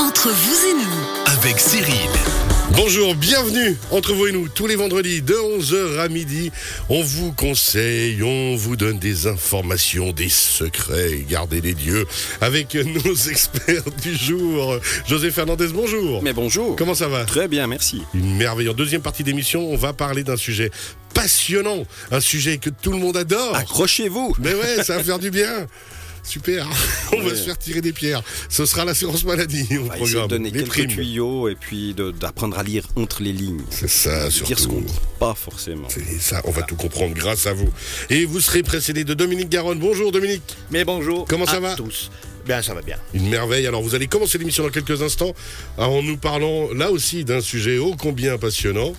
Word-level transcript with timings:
Entre 0.00 0.30
vous 0.30 0.66
et 0.66 0.72
nous, 0.82 1.36
avec 1.38 1.60
Cyril. 1.60 2.08
Bonjour, 2.74 3.14
bienvenue 3.14 3.76
entre 3.90 4.14
vous 4.14 4.28
et 4.28 4.32
nous 4.32 4.48
tous 4.48 4.66
les 4.66 4.74
vendredis 4.74 5.20
de 5.20 5.34
11h 5.34 5.98
à 5.98 6.08
midi. 6.08 6.50
On 6.88 7.02
vous 7.02 7.32
conseille, 7.32 8.22
on 8.22 8.56
vous 8.56 8.76
donne 8.76 8.98
des 8.98 9.26
informations, 9.26 10.12
des 10.12 10.30
secrets, 10.30 11.26
gardez 11.28 11.60
les 11.60 11.74
dieux 11.74 12.06
avec 12.40 12.74
nos 13.04 13.14
experts 13.14 13.90
du 14.02 14.16
jour. 14.16 14.78
José 15.06 15.30
Fernandez, 15.30 15.68
bonjour. 15.68 16.22
Mais 16.22 16.32
bonjour. 16.32 16.76
Comment 16.76 16.94
ça 16.94 17.08
va? 17.08 17.26
Très 17.26 17.46
bien, 17.46 17.66
merci. 17.66 18.00
Une 18.14 18.38
merveilleuse 18.38 18.76
deuxième 18.76 19.02
partie 19.02 19.22
d'émission, 19.22 19.70
on 19.70 19.76
va 19.76 19.92
parler 19.92 20.24
d'un 20.24 20.38
sujet 20.38 20.70
passionnant, 21.12 21.84
un 22.10 22.20
sujet 22.20 22.56
que 22.56 22.70
tout 22.70 22.92
le 22.92 22.98
monde 22.98 23.18
adore. 23.18 23.54
Accrochez-vous. 23.54 24.34
Mais 24.38 24.54
ouais, 24.54 24.82
ça 24.82 24.96
va 24.96 25.04
faire 25.04 25.18
du 25.18 25.30
bien. 25.30 25.66
Super, 26.22 26.68
on 27.12 27.22
va 27.22 27.30
se 27.34 27.42
faire 27.42 27.58
tirer 27.58 27.80
des 27.80 27.92
pierres. 27.92 28.22
Ce 28.48 28.64
sera 28.66 28.84
l'assurance 28.84 29.24
maladie 29.24 29.66
au 29.78 29.82
On 29.82 29.84
va 29.86 29.96
essayer 29.96 29.98
programme. 30.12 30.22
de 30.28 30.36
donner 30.36 30.50
les 30.50 30.60
quelques 30.60 30.68
primes. 30.70 30.86
tuyaux 30.90 31.48
et 31.48 31.54
puis 31.56 31.94
d'apprendre 32.20 32.58
à 32.58 32.62
lire 32.62 32.86
entre 32.96 33.22
les 33.22 33.32
lignes. 33.32 33.62
C'est 33.70 33.88
ça, 33.88 34.28
Dire 34.28 34.58
ce 34.58 34.66
qu'on 34.68 34.74
surtout. 34.74 34.80
dit 34.80 34.92
pas 35.18 35.34
forcément. 35.34 35.88
C'est 35.88 36.20
ça, 36.20 36.40
on 36.44 36.50
va 36.50 36.62
tout 36.62 36.76
comprendre 36.76 37.14
grâce 37.14 37.46
à 37.46 37.52
vous. 37.52 37.68
Et 38.10 38.24
vous 38.24 38.40
serez 38.40 38.62
précédé 38.62 39.04
de 39.04 39.14
Dominique 39.14 39.48
Garonne. 39.48 39.78
Bonjour 39.78 40.12
Dominique. 40.12 40.42
Mais 40.70 40.84
bonjour. 40.84 41.26
Comment 41.28 41.46
ça 41.46 41.56
à 41.56 41.60
va 41.60 41.74
tous 41.74 42.10
Bien, 42.46 42.62
ça 42.62 42.72
va 42.74 42.80
bien. 42.82 42.96
Une 43.12 43.28
merveille. 43.28 43.66
Alors 43.66 43.82
vous 43.82 43.94
allez 43.94 44.06
commencer 44.06 44.38
l'émission 44.38 44.62
dans 44.64 44.70
quelques 44.70 45.02
instants 45.02 45.34
en 45.76 46.02
nous 46.02 46.16
parlant 46.16 46.72
là 46.72 46.90
aussi 46.90 47.24
d'un 47.24 47.40
sujet 47.40 47.78
ô 47.78 47.94
combien 47.98 48.38
passionnant. 48.38 48.92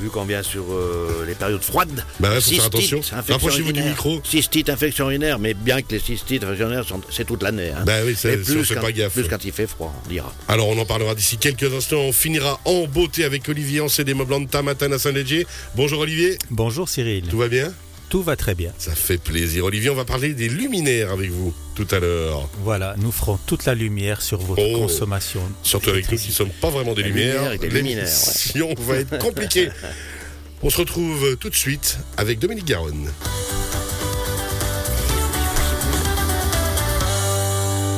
Vu 0.00 0.08
qu'on 0.10 0.24
vient 0.24 0.42
sur 0.42 0.64
euh, 0.72 1.24
les 1.26 1.34
périodes 1.34 1.62
froides. 1.62 2.04
Bah 2.20 2.30
ouais, 2.30 2.40
faut 2.40 2.50
faire 2.50 2.64
attention. 2.64 2.98
infection 2.98 3.16
Rapprochez-vous 3.34 3.72
du 3.72 3.78
urinaire. 3.78 3.90
micro. 3.92 4.20
Cystite, 4.24 4.68
infection 4.68 5.06
urinaire, 5.10 5.38
mais 5.38 5.54
bien 5.54 5.80
que 5.82 5.92
les 5.92 5.98
cystites, 6.00 6.42
infection 6.44 6.66
urinaire, 6.66 6.84
sont- 6.86 7.00
c'est 7.10 7.24
toute 7.24 7.42
l'année. 7.42 7.70
Hein. 7.70 7.84
Bah 7.86 7.98
oui, 8.04 8.14
c'est- 8.16 8.42
si 8.44 8.50
on 8.50 8.54
plus 8.56 8.64
fait 8.64 8.74
quand, 8.74 8.80
pas 8.82 8.92
gaffe. 8.92 9.12
Plus 9.14 9.28
quand 9.28 9.44
il 9.44 9.52
fait 9.52 9.66
froid, 9.66 9.94
on 10.04 10.08
dira. 10.08 10.32
Alors 10.48 10.68
on 10.68 10.78
en 10.78 10.84
parlera 10.84 11.14
d'ici 11.14 11.38
quelques 11.38 11.72
instants. 11.72 12.00
On 12.00 12.12
finira 12.12 12.60
en 12.64 12.86
beauté 12.86 13.24
avec 13.24 13.48
Olivier 13.48 13.80
Ancet 13.80 14.04
des 14.04 14.14
Moblanta 14.14 14.62
Matin 14.62 14.90
à 14.92 14.98
Saint-Légier. 14.98 15.46
Bonjour 15.76 16.00
Olivier, 16.00 16.38
Bonjour 16.50 16.88
Cyril, 16.88 17.24
tout 17.28 17.38
va 17.38 17.48
bien? 17.48 17.72
Tout 18.14 18.22
va 18.22 18.36
très 18.36 18.54
bien. 18.54 18.70
Ça 18.78 18.94
fait 18.94 19.18
plaisir. 19.18 19.64
Olivier, 19.64 19.90
on 19.90 19.96
va 19.96 20.04
parler 20.04 20.34
des 20.34 20.48
luminaires 20.48 21.10
avec 21.10 21.30
vous 21.32 21.52
tout 21.74 21.88
à 21.90 21.98
l'heure. 21.98 22.48
Voilà, 22.62 22.94
nous 22.98 23.10
ferons 23.10 23.40
toute 23.44 23.64
la 23.64 23.74
lumière 23.74 24.22
sur 24.22 24.38
votre 24.38 24.62
Oh. 24.62 24.78
consommation. 24.82 25.40
Surtout 25.64 25.90
avec 25.90 26.08
nous 26.12 26.16
qui 26.16 26.28
ne 26.28 26.32
sommes 26.32 26.52
pas 26.60 26.70
vraiment 26.70 26.94
des 26.94 27.02
La 27.02 27.08
lumières. 27.08 27.34
lumière 27.34 27.52
et 27.54 27.58
des 27.58 27.68
luminaires, 27.70 28.04
L'émission 28.04 28.72
va 28.78 28.98
être 28.98 29.18
compliquée. 29.18 29.68
On 30.62 30.70
se 30.70 30.76
retrouve 30.78 31.36
tout 31.40 31.50
de 31.50 31.56
suite 31.56 31.98
avec 32.16 32.38
Dominique 32.38 32.66
Garonne. 32.66 33.10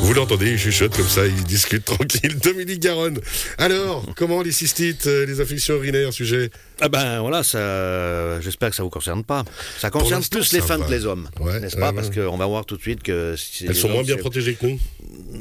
Vous 0.07 0.15
l'entendez, 0.15 0.53
il 0.53 0.57
chuchote 0.59 0.97
comme 0.97 1.09
ça, 1.09 1.27
il 1.27 1.43
discute 1.45 1.85
tranquille. 1.85 2.39
Dominique 2.39 2.79
Garonne. 2.79 3.19
Alors, 3.59 4.07
comment 4.15 4.41
les 4.41 4.53
cystites, 4.53 5.09
euh, 5.09 5.27
les 5.27 5.41
infections 5.41 5.75
urinaires, 5.75 6.13
sujet 6.13 6.51
Ah 6.81 6.89
ben 6.89 7.21
voilà, 7.21 7.43
ça, 7.43 8.41
j'espère 8.41 8.71
que 8.71 8.77
ça 8.77 8.85
vous 8.85 8.89
concerne 8.89 9.25
pas. 9.25 9.45
Ça 9.81 9.91
concerne 9.91 10.23
plus 10.23 10.53
les 10.53 10.61
femmes 10.61 10.87
que 10.87 10.93
les 10.93 11.07
hommes, 11.07 11.29
Ouais, 11.41 11.59
n'est-ce 11.59 11.77
pas? 11.77 11.89
ouais. 11.91 11.93
Parce 11.97 12.11
qu'on 12.11 12.37
va 12.37 12.47
voir 12.47 12.65
tout 12.65 12.77
de 12.77 12.83
suite 12.83 13.03
que 13.03 13.35
si 13.37 13.65
Elles 13.65 13.71
les 13.71 13.75
sont 13.75 13.89
hommes, 13.89 13.95
moins 13.95 14.03
bien 14.05 14.17
protégées 14.17 14.55
que 14.55 14.67
nous? 14.67 14.79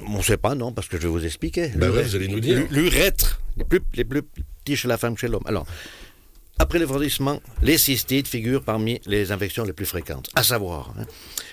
On 0.07 0.17
ne 0.17 0.23
sait 0.23 0.37
pas, 0.37 0.55
non, 0.55 0.71
parce 0.71 0.87
que 0.87 0.97
je 0.97 1.03
vais 1.03 1.09
vous 1.09 1.23
expliquer. 1.23 1.69
Bah 1.75 1.89
vous 1.91 2.15
allez 2.15 2.27
nous 2.27 2.39
dire. 2.39 2.63
L'urètre, 2.71 3.39
les 3.57 3.65
plus, 3.65 3.81
les 3.93 4.03
plus 4.03 4.23
petits 4.23 4.75
chez 4.75 4.87
la 4.87 4.97
femme 4.97 5.13
que 5.13 5.19
chez 5.21 5.27
l'homme. 5.27 5.43
Alors, 5.45 5.67
après 6.57 6.79
le 6.79 6.87
les 7.61 7.77
cystites 7.77 8.27
figurent 8.27 8.63
parmi 8.63 9.01
les 9.05 9.31
infections 9.31 9.63
les 9.63 9.73
plus 9.73 9.85
fréquentes, 9.85 10.29
à 10.35 10.43
savoir. 10.43 10.93
hein. 10.97 11.05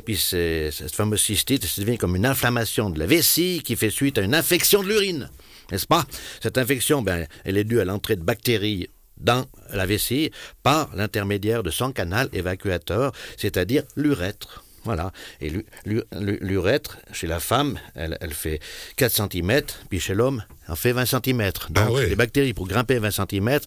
Puis 0.04 0.16
cette 0.16 0.94
fameuse 0.94 1.20
cystite, 1.20 1.64
ça 1.64 1.80
devient 1.82 1.98
comme 1.98 2.16
une 2.16 2.26
inflammation 2.26 2.90
de 2.90 2.98
la 2.98 3.06
vessie 3.06 3.62
qui 3.64 3.76
fait 3.76 3.90
suite 3.90 4.18
à 4.18 4.22
une 4.22 4.34
infection 4.34 4.82
de 4.82 4.88
l'urine, 4.88 5.30
n'est-ce 5.70 5.86
pas? 5.86 6.04
Cette 6.40 6.58
infection, 6.58 7.02
ben, 7.02 7.26
elle 7.44 7.56
est 7.56 7.64
due 7.64 7.80
à 7.80 7.84
l'entrée 7.84 8.16
de 8.16 8.22
bactéries 8.22 8.88
dans 9.16 9.46
la 9.72 9.86
vessie 9.86 10.30
par 10.62 10.94
l'intermédiaire 10.94 11.62
de 11.62 11.70
son 11.70 11.92
canal 11.92 12.28
évacuateur, 12.32 13.12
c'est-à-dire 13.36 13.84
l'urètre. 13.96 14.64
Voilà. 14.84 15.12
Et 15.40 15.48
l'u- 15.50 15.64
l'u- 15.86 16.02
l'u- 16.18 16.38
l'urètre, 16.40 16.98
chez 17.12 17.26
la 17.26 17.38
femme, 17.40 17.78
elle, 17.94 18.18
elle 18.20 18.32
fait 18.34 18.58
4 18.96 19.12
cm, 19.12 19.62
puis 19.88 20.00
chez 20.00 20.14
l'homme, 20.14 20.42
elle 20.68 20.76
fait 20.76 20.92
20 20.92 21.06
cm. 21.06 21.38
Donc, 21.70 21.76
Ah 21.76 21.90
ouais. 21.92 22.08
les 22.08 22.16
bactéries, 22.16 22.52
pour 22.54 22.66
grimper 22.66 22.98
20 22.98 23.10
cm, 23.12 23.60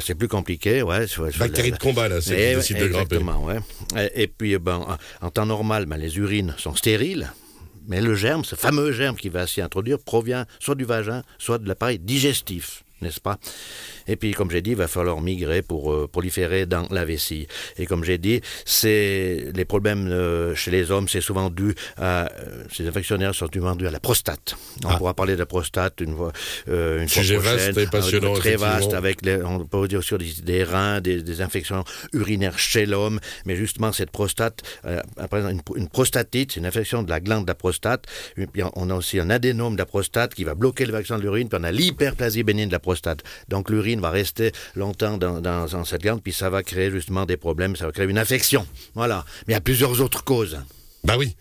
c'est 0.00 0.14
plus 0.14 0.28
compliqué. 0.28 0.82
Ouais, 0.82 1.06
faut- 1.06 1.30
faut- 1.30 1.38
Bactéries 1.38 1.72
de 1.72 1.78
combat, 1.78 2.08
là, 2.08 2.20
celles 2.20 2.62
qui 2.62 2.72
Eh, 2.72 2.76
de 2.80 2.86
grimper. 2.88 3.16
Exactement, 3.16 3.44
ouais. 3.44 3.58
Et, 3.96 4.22
et 4.22 4.26
puis, 4.28 4.56
ben, 4.58 4.76
en, 5.20 5.26
en 5.26 5.30
temps 5.30 5.46
normal, 5.46 5.86
ben, 5.86 5.96
les 5.96 6.16
urines 6.18 6.54
sont 6.58 6.74
stériles. 6.74 7.30
Mais 7.86 8.00
le 8.00 8.14
germe, 8.14 8.44
ce 8.44 8.54
fameux 8.56 8.92
germe 8.92 9.16
qui 9.16 9.28
va 9.28 9.46
s'y 9.46 9.60
introduire, 9.60 9.98
provient 9.98 10.46
soit 10.58 10.74
du 10.74 10.84
vagin, 10.86 11.22
soit 11.38 11.58
de 11.58 11.68
l'appareil 11.68 11.98
digestif, 11.98 12.83
n'est-ce 13.04 13.20
pas? 13.20 13.38
Et 14.08 14.16
puis, 14.16 14.32
comme 14.32 14.50
j'ai 14.50 14.60
dit, 14.62 14.70
il 14.70 14.76
va 14.76 14.88
falloir 14.88 15.20
migrer 15.20 15.62
pour 15.62 15.92
euh, 15.92 16.08
proliférer 16.10 16.66
dans 16.66 16.86
la 16.90 17.04
vessie. 17.04 17.46
Et 17.78 17.86
comme 17.86 18.02
j'ai 18.04 18.18
dit, 18.18 18.40
c'est 18.64 19.46
les 19.54 19.64
problèmes 19.64 20.08
euh, 20.08 20.54
chez 20.54 20.70
les 20.70 20.90
hommes, 20.90 21.08
c'est 21.08 21.20
souvent 21.20 21.48
dû 21.50 21.74
à 21.96 22.26
euh, 22.32 22.64
ces 22.72 22.86
infections 22.88 23.14
urinaires 23.16 23.34
sont 23.34 23.48
souvent 23.52 23.76
dus 23.76 23.86
à 23.86 23.90
la 23.90 24.00
prostate. 24.00 24.56
On 24.84 24.88
Ah. 24.88 24.96
pourra 24.98 25.14
parler 25.14 25.34
de 25.34 25.38
la 25.38 25.46
prostate 25.46 26.00
une 26.00 26.16
fois, 26.16 26.32
euh, 26.68 27.02
une 27.02 27.08
Sujet 27.08 27.36
fois 27.36 27.50
prochaine, 27.52 27.72
vaste 27.72 27.78
et 27.78 27.86
passionnant, 27.90 28.30
avec- 28.32 28.40
très 28.40 28.56
vaste, 28.56 28.92
avec 28.94 29.24
les- 29.24 29.42
on 29.42 29.64
peut 29.64 29.86
dire 29.88 30.00
aussi 30.00 30.16
des, 30.18 30.42
des 30.42 30.64
reins, 30.64 31.00
des, 31.00 31.22
des 31.22 31.40
infections 31.40 31.84
urinaires 32.12 32.58
chez 32.58 32.86
l'homme, 32.86 33.20
mais 33.46 33.56
justement 33.56 33.92
cette 33.92 34.10
prostate, 34.10 34.62
après 35.16 35.40
une, 35.42 35.60
une 35.76 35.88
prostatite, 35.88 36.52
c'est 36.52 36.60
une 36.60 36.66
infection 36.66 37.02
de 37.02 37.10
la 37.10 37.20
glande 37.20 37.44
de 37.44 37.50
la 37.50 37.54
prostate, 37.54 38.06
puis 38.52 38.62
on 38.74 38.90
a 38.90 38.94
aussi 38.94 39.20
un 39.20 39.30
adénome 39.30 39.74
de 39.74 39.78
la 39.78 39.86
prostate 39.86 40.34
qui 40.34 40.44
va 40.44 40.54
bloquer 40.54 40.84
l'évacuation 40.86 41.16
de 41.18 41.22
l'urine, 41.22 41.48
puis 41.48 41.58
on 41.60 41.64
a 41.64 41.72
l'hyperplasie 41.72 42.42
bénigne 42.42 42.68
de 42.68 42.72
la 42.72 42.78
prostate. 42.78 42.93
Donc 43.48 43.70
l'urine 43.70 44.00
va 44.00 44.10
rester 44.10 44.52
longtemps 44.74 45.16
dans, 45.18 45.40
dans- 45.40 45.66
dans 45.66 45.84
cette 45.84 46.02
glande, 46.02 46.22
puis 46.22 46.32
ça 46.32 46.50
va 46.50 46.62
créer 46.62 46.90
justement 46.90 47.26
des 47.26 47.36
problèmes, 47.36 47.76
ça 47.76 47.86
va 47.86 47.92
créer 47.92 48.06
une 48.06 48.18
infection. 48.18 48.66
Voilà. 48.94 49.24
Mais 49.46 49.52
il 49.52 49.56
y 49.56 49.58
a 49.58 49.60
plusieurs 49.60 50.00
autres 50.00 50.24
causes. 50.24 50.58
Bah 51.04 51.16
oui. 51.18 51.36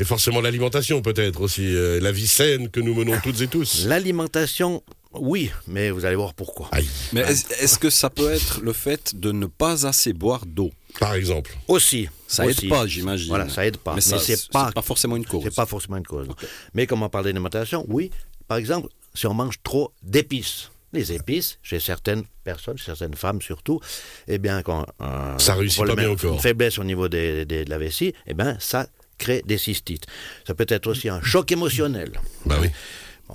Et 0.00 0.04
forcément 0.04 0.40
l'alimentation 0.40 1.02
peut-être 1.02 1.40
aussi, 1.40 1.74
euh, 1.74 1.98
la 2.00 2.12
vie 2.12 2.28
saine 2.28 2.68
que 2.70 2.78
nous 2.80 2.94
menons 2.94 3.18
toutes 3.22 3.40
et 3.40 3.48
tous. 3.48 3.84
L'alimentation, 3.86 4.82
oui, 5.12 5.50
mais 5.66 5.90
vous 5.90 6.04
allez 6.04 6.14
voir 6.14 6.34
pourquoi. 6.34 6.68
Aïe, 6.70 6.86
Mais 7.12 7.22
est- 7.22 7.50
est-ce 7.62 7.78
que 7.80 7.90
ça 7.90 8.08
peut 8.08 8.30
être 8.30 8.60
le 8.60 8.72
fait 8.72 9.18
de 9.18 9.32
ne 9.32 9.46
pas 9.46 9.86
assez 9.88 10.12
boire 10.12 10.46
d'eau? 10.46 10.70
Par 11.00 11.14
exemple. 11.14 11.56
Aussi. 11.66 12.08
Ça 12.28 12.44
aussi. 12.46 12.66
aide 12.66 12.70
pas, 12.70 12.86
j'imagine. 12.86 13.28
Voilà, 13.28 13.48
ça 13.48 13.66
aide 13.66 13.76
pas. 13.78 13.94
Mais, 13.96 14.00
ça, 14.00 14.18
c'est 14.20 14.48
pas, 14.50 14.70
forcément 14.82 15.16
une 15.16 15.24
cause. 15.26 15.42
c'est 15.42 15.54
pas 15.54 15.66
forcément 15.66 15.96
une 15.96 16.06
cause. 16.06 16.28
Mais 16.74 16.86
comme 16.86 17.02
on 17.02 17.08
parle 17.08 17.24
d'alimentation, 17.24 17.84
oui. 17.88 18.10
Par 18.46 18.58
exemple, 18.58 18.88
si 19.14 19.26
on 19.26 19.34
mange 19.34 19.56
trop 19.64 19.92
d'épices. 20.02 20.70
Les 20.92 21.12
épices, 21.12 21.58
chez 21.62 21.80
certaines 21.80 22.22
personnes, 22.44 22.78
chez 22.78 22.86
certaines 22.86 23.14
femmes 23.14 23.42
surtout, 23.42 23.78
eh 24.26 24.38
bien, 24.38 24.62
quand 24.62 24.86
euh, 25.02 25.36
Ça 25.38 25.54
réussit 25.54 25.84
pas 25.84 25.94
bien 25.94 26.10
encore. 26.10 26.34
Une 26.34 26.40
faiblesse 26.40 26.78
au 26.78 26.84
niveau 26.84 27.08
des- 27.08 27.44
des- 27.44 27.64
de 27.64 27.70
la 27.70 27.78
vessie, 27.78 28.14
eh 28.26 28.32
bien, 28.34 28.56
ça 28.58 28.86
crée 29.18 29.42
des 29.46 29.58
cystites. 29.58 30.06
Ça 30.46 30.54
peut 30.54 30.64
être 30.68 30.86
aussi 30.86 31.08
un 31.08 31.20
choc 31.22 31.50
émotionnel. 31.52 32.12
Bah 32.46 32.56
oui. 32.60 32.68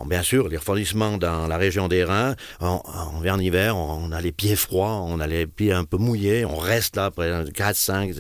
Bien 0.05 0.23
sûr, 0.23 0.49
les 0.49 0.57
refroidissements 0.57 1.17
dans 1.17 1.47
la 1.47 1.57
région 1.57 1.87
des 1.87 2.03
reins, 2.03 2.35
on 2.59 3.19
vient 3.21 3.35
en 3.35 3.39
hiver, 3.39 3.77
on, 3.77 4.11
a 4.11 4.21
les 4.21 4.31
pieds 4.31 4.55
froids, 4.55 5.01
on 5.05 5.19
a 5.19 5.27
les 5.27 5.45
pieds 5.45 5.71
un 5.71 5.85
peu 5.85 5.97
mouillés, 5.97 6.45
on 6.45 6.57
reste 6.57 6.95
là 6.95 7.05
après 7.05 7.31
4, 7.53 7.75
5, 7.75 8.11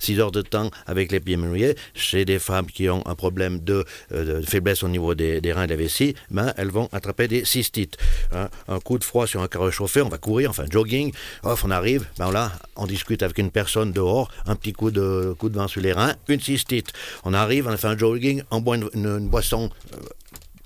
6 0.00 0.20
heures 0.20 0.32
de 0.32 0.42
temps 0.42 0.70
avec 0.86 1.12
les 1.12 1.20
pieds 1.20 1.36
mouillés. 1.36 1.76
Chez 1.94 2.24
des 2.24 2.38
femmes 2.38 2.66
qui 2.66 2.88
ont 2.88 3.06
un 3.06 3.14
problème 3.14 3.60
de, 3.60 3.84
euh, 4.12 4.42
faiblesse 4.42 4.82
au 4.82 4.88
niveau 4.88 5.14
des, 5.14 5.40
des 5.40 5.52
reins 5.52 5.64
et 5.64 5.66
de 5.66 5.72
la 5.72 5.76
vessie, 5.76 6.14
ben, 6.30 6.52
elles 6.56 6.70
vont 6.70 6.88
attraper 6.92 7.28
des 7.28 7.44
cystites. 7.44 7.96
Hein, 8.32 8.48
un 8.68 8.80
coup 8.80 8.98
de 8.98 9.04
froid 9.04 9.26
sur 9.26 9.40
un 9.40 9.48
carreau 9.48 9.70
chauffé, 9.70 10.02
on 10.02 10.08
va 10.08 10.18
courir, 10.18 10.50
enfin 10.50 10.64
jogging, 10.68 11.12
off, 11.44 11.64
on 11.64 11.70
arrive, 11.70 12.06
ben 12.18 12.30
là, 12.32 12.52
on 12.76 12.86
discute 12.86 13.22
avec 13.22 13.38
une 13.38 13.50
personne 13.50 13.92
dehors, 13.92 14.30
un 14.46 14.56
petit 14.56 14.72
coup 14.72 14.90
de, 14.90 15.34
coup 15.38 15.48
de 15.48 15.56
vent 15.56 15.68
sur 15.68 15.80
les 15.80 15.92
reins, 15.92 16.14
une 16.28 16.40
cystite. 16.40 16.92
On 17.24 17.34
arrive, 17.34 17.66
on 17.68 17.70
a 17.70 17.76
fait 17.76 17.88
un 17.88 17.96
jogging, 17.96 18.42
on 18.50 18.60
boit 18.60 18.76
une 18.76 19.28
boisson 19.28 19.70
euh, 19.94 19.98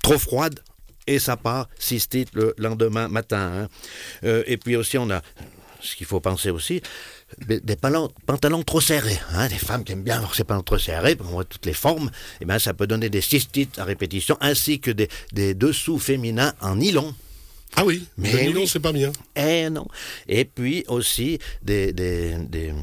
trop 0.09 0.19
froide 0.19 0.59
et 1.07 1.19
ça 1.19 1.37
part 1.37 1.67
cystite 1.77 2.29
le 2.33 2.53
lendemain 2.57 3.07
matin. 3.07 3.63
hein. 3.63 3.67
Euh, 4.23 4.43
et 4.47 4.57
puis 4.57 4.75
aussi, 4.75 4.97
on 4.97 5.09
a 5.09 5.21
ce 5.81 5.95
qu'il 5.95 6.07
faut 6.07 6.19
penser 6.19 6.49
aussi, 6.49 6.81
des, 7.47 7.59
des 7.59 7.75
pantalons, 7.75 8.09
pantalons 8.25 8.63
trop 8.63 8.81
serrés. 8.81 9.19
Hein, 9.33 9.47
des 9.49 9.57
femmes 9.59 9.83
qui 9.83 9.91
aiment 9.91 10.03
bien 10.03 10.15
avoir 10.17 10.33
ces 10.33 10.43
pantalons 10.43 10.63
trop 10.63 10.79
serrés, 10.79 11.15
on 11.19 11.23
voit 11.25 11.45
toutes 11.45 11.65
les 11.67 11.73
formes, 11.73 12.09
et 12.41 12.45
ben, 12.45 12.57
ça 12.57 12.73
peut 12.73 12.87
donner 12.87 13.09
des 13.09 13.21
cystites 13.21 13.77
à 13.77 13.83
répétition, 13.83 14.35
ainsi 14.41 14.79
que 14.79 14.89
des, 14.89 15.09
des 15.31 15.53
dessous 15.53 15.99
féminins 15.99 16.53
en 16.59 16.75
nylon. 16.77 17.13
Ah 17.75 17.83
oui, 17.85 18.07
Mais 18.17 18.31
le 18.31 18.39
nylon 18.49 18.61
oui. 18.61 18.67
c'est 18.67 18.79
pas 18.79 18.93
bien. 18.93 19.11
Eh 19.35 19.69
non. 19.69 19.85
Et 20.27 20.45
puis 20.45 20.85
aussi 20.87 21.37
des, 21.61 21.91
des, 21.93 22.35
des, 22.49 22.73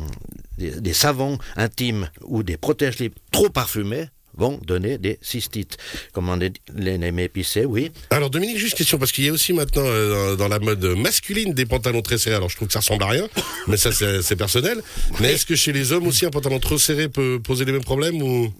des- 0.58 0.80
des 0.80 0.92
savons 0.92 1.38
intimes 1.56 2.08
ou 2.22 2.42
des 2.44 2.56
protège-lips 2.56 3.16
trop 3.32 3.48
parfumés 3.48 4.06
vont 4.34 4.58
donner 4.64 4.98
des 4.98 5.18
cystites. 5.22 5.76
Comme 6.12 6.28
on 6.28 6.36
dit, 6.36 6.52
les 6.74 6.98
épicés, 7.22 7.64
oui. 7.64 7.90
Alors 8.10 8.30
Dominique, 8.30 8.58
juste 8.58 8.76
question, 8.76 8.98
parce 8.98 9.12
qu'il 9.12 9.24
y 9.24 9.28
a 9.28 9.32
aussi 9.32 9.52
maintenant 9.52 9.84
euh, 9.84 10.36
dans, 10.36 10.48
la 10.48 10.58
mode 10.58 10.84
masculine 10.96 11.52
des 11.52 11.66
pantalons 11.66 12.02
très 12.02 12.18
serrés. 12.18 12.36
Alors 12.36 12.48
je 12.48 12.56
trouve 12.56 12.68
que 12.68 12.72
ça 12.72 12.80
ressemble 12.80 13.02
à 13.04 13.08
rien, 13.08 13.28
mais 13.68 13.76
ça 13.76 13.92
c'est 13.92 14.22
c'est 14.22 14.36
personnel. 14.36 14.82
Mais 15.20 15.32
est-ce 15.32 15.46
que 15.46 15.56
chez 15.56 15.72
les 15.72 15.92
hommes 15.92 16.06
aussi 16.06 16.26
un 16.26 16.30
pantalon 16.30 16.58
trop 16.58 16.78
serré 16.78 17.08
peut 17.08 17.40
poser 17.42 17.64
les 17.64 17.72
mêmes 17.72 17.84
problèmes 17.84 18.22
ou? 18.22 18.52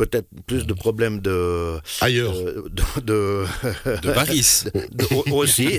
Peut-être 0.00 0.26
plus 0.46 0.66
de 0.66 0.72
problèmes 0.72 1.20
de 1.20 1.76
Ailleurs. 2.00 2.34
euh, 2.34 2.68
de, 2.70 3.00
de, 3.10 3.44
De 4.02 4.10
varices. 4.10 4.64
de- 4.92 5.14
au- 5.14 5.40
aussi 5.40 5.78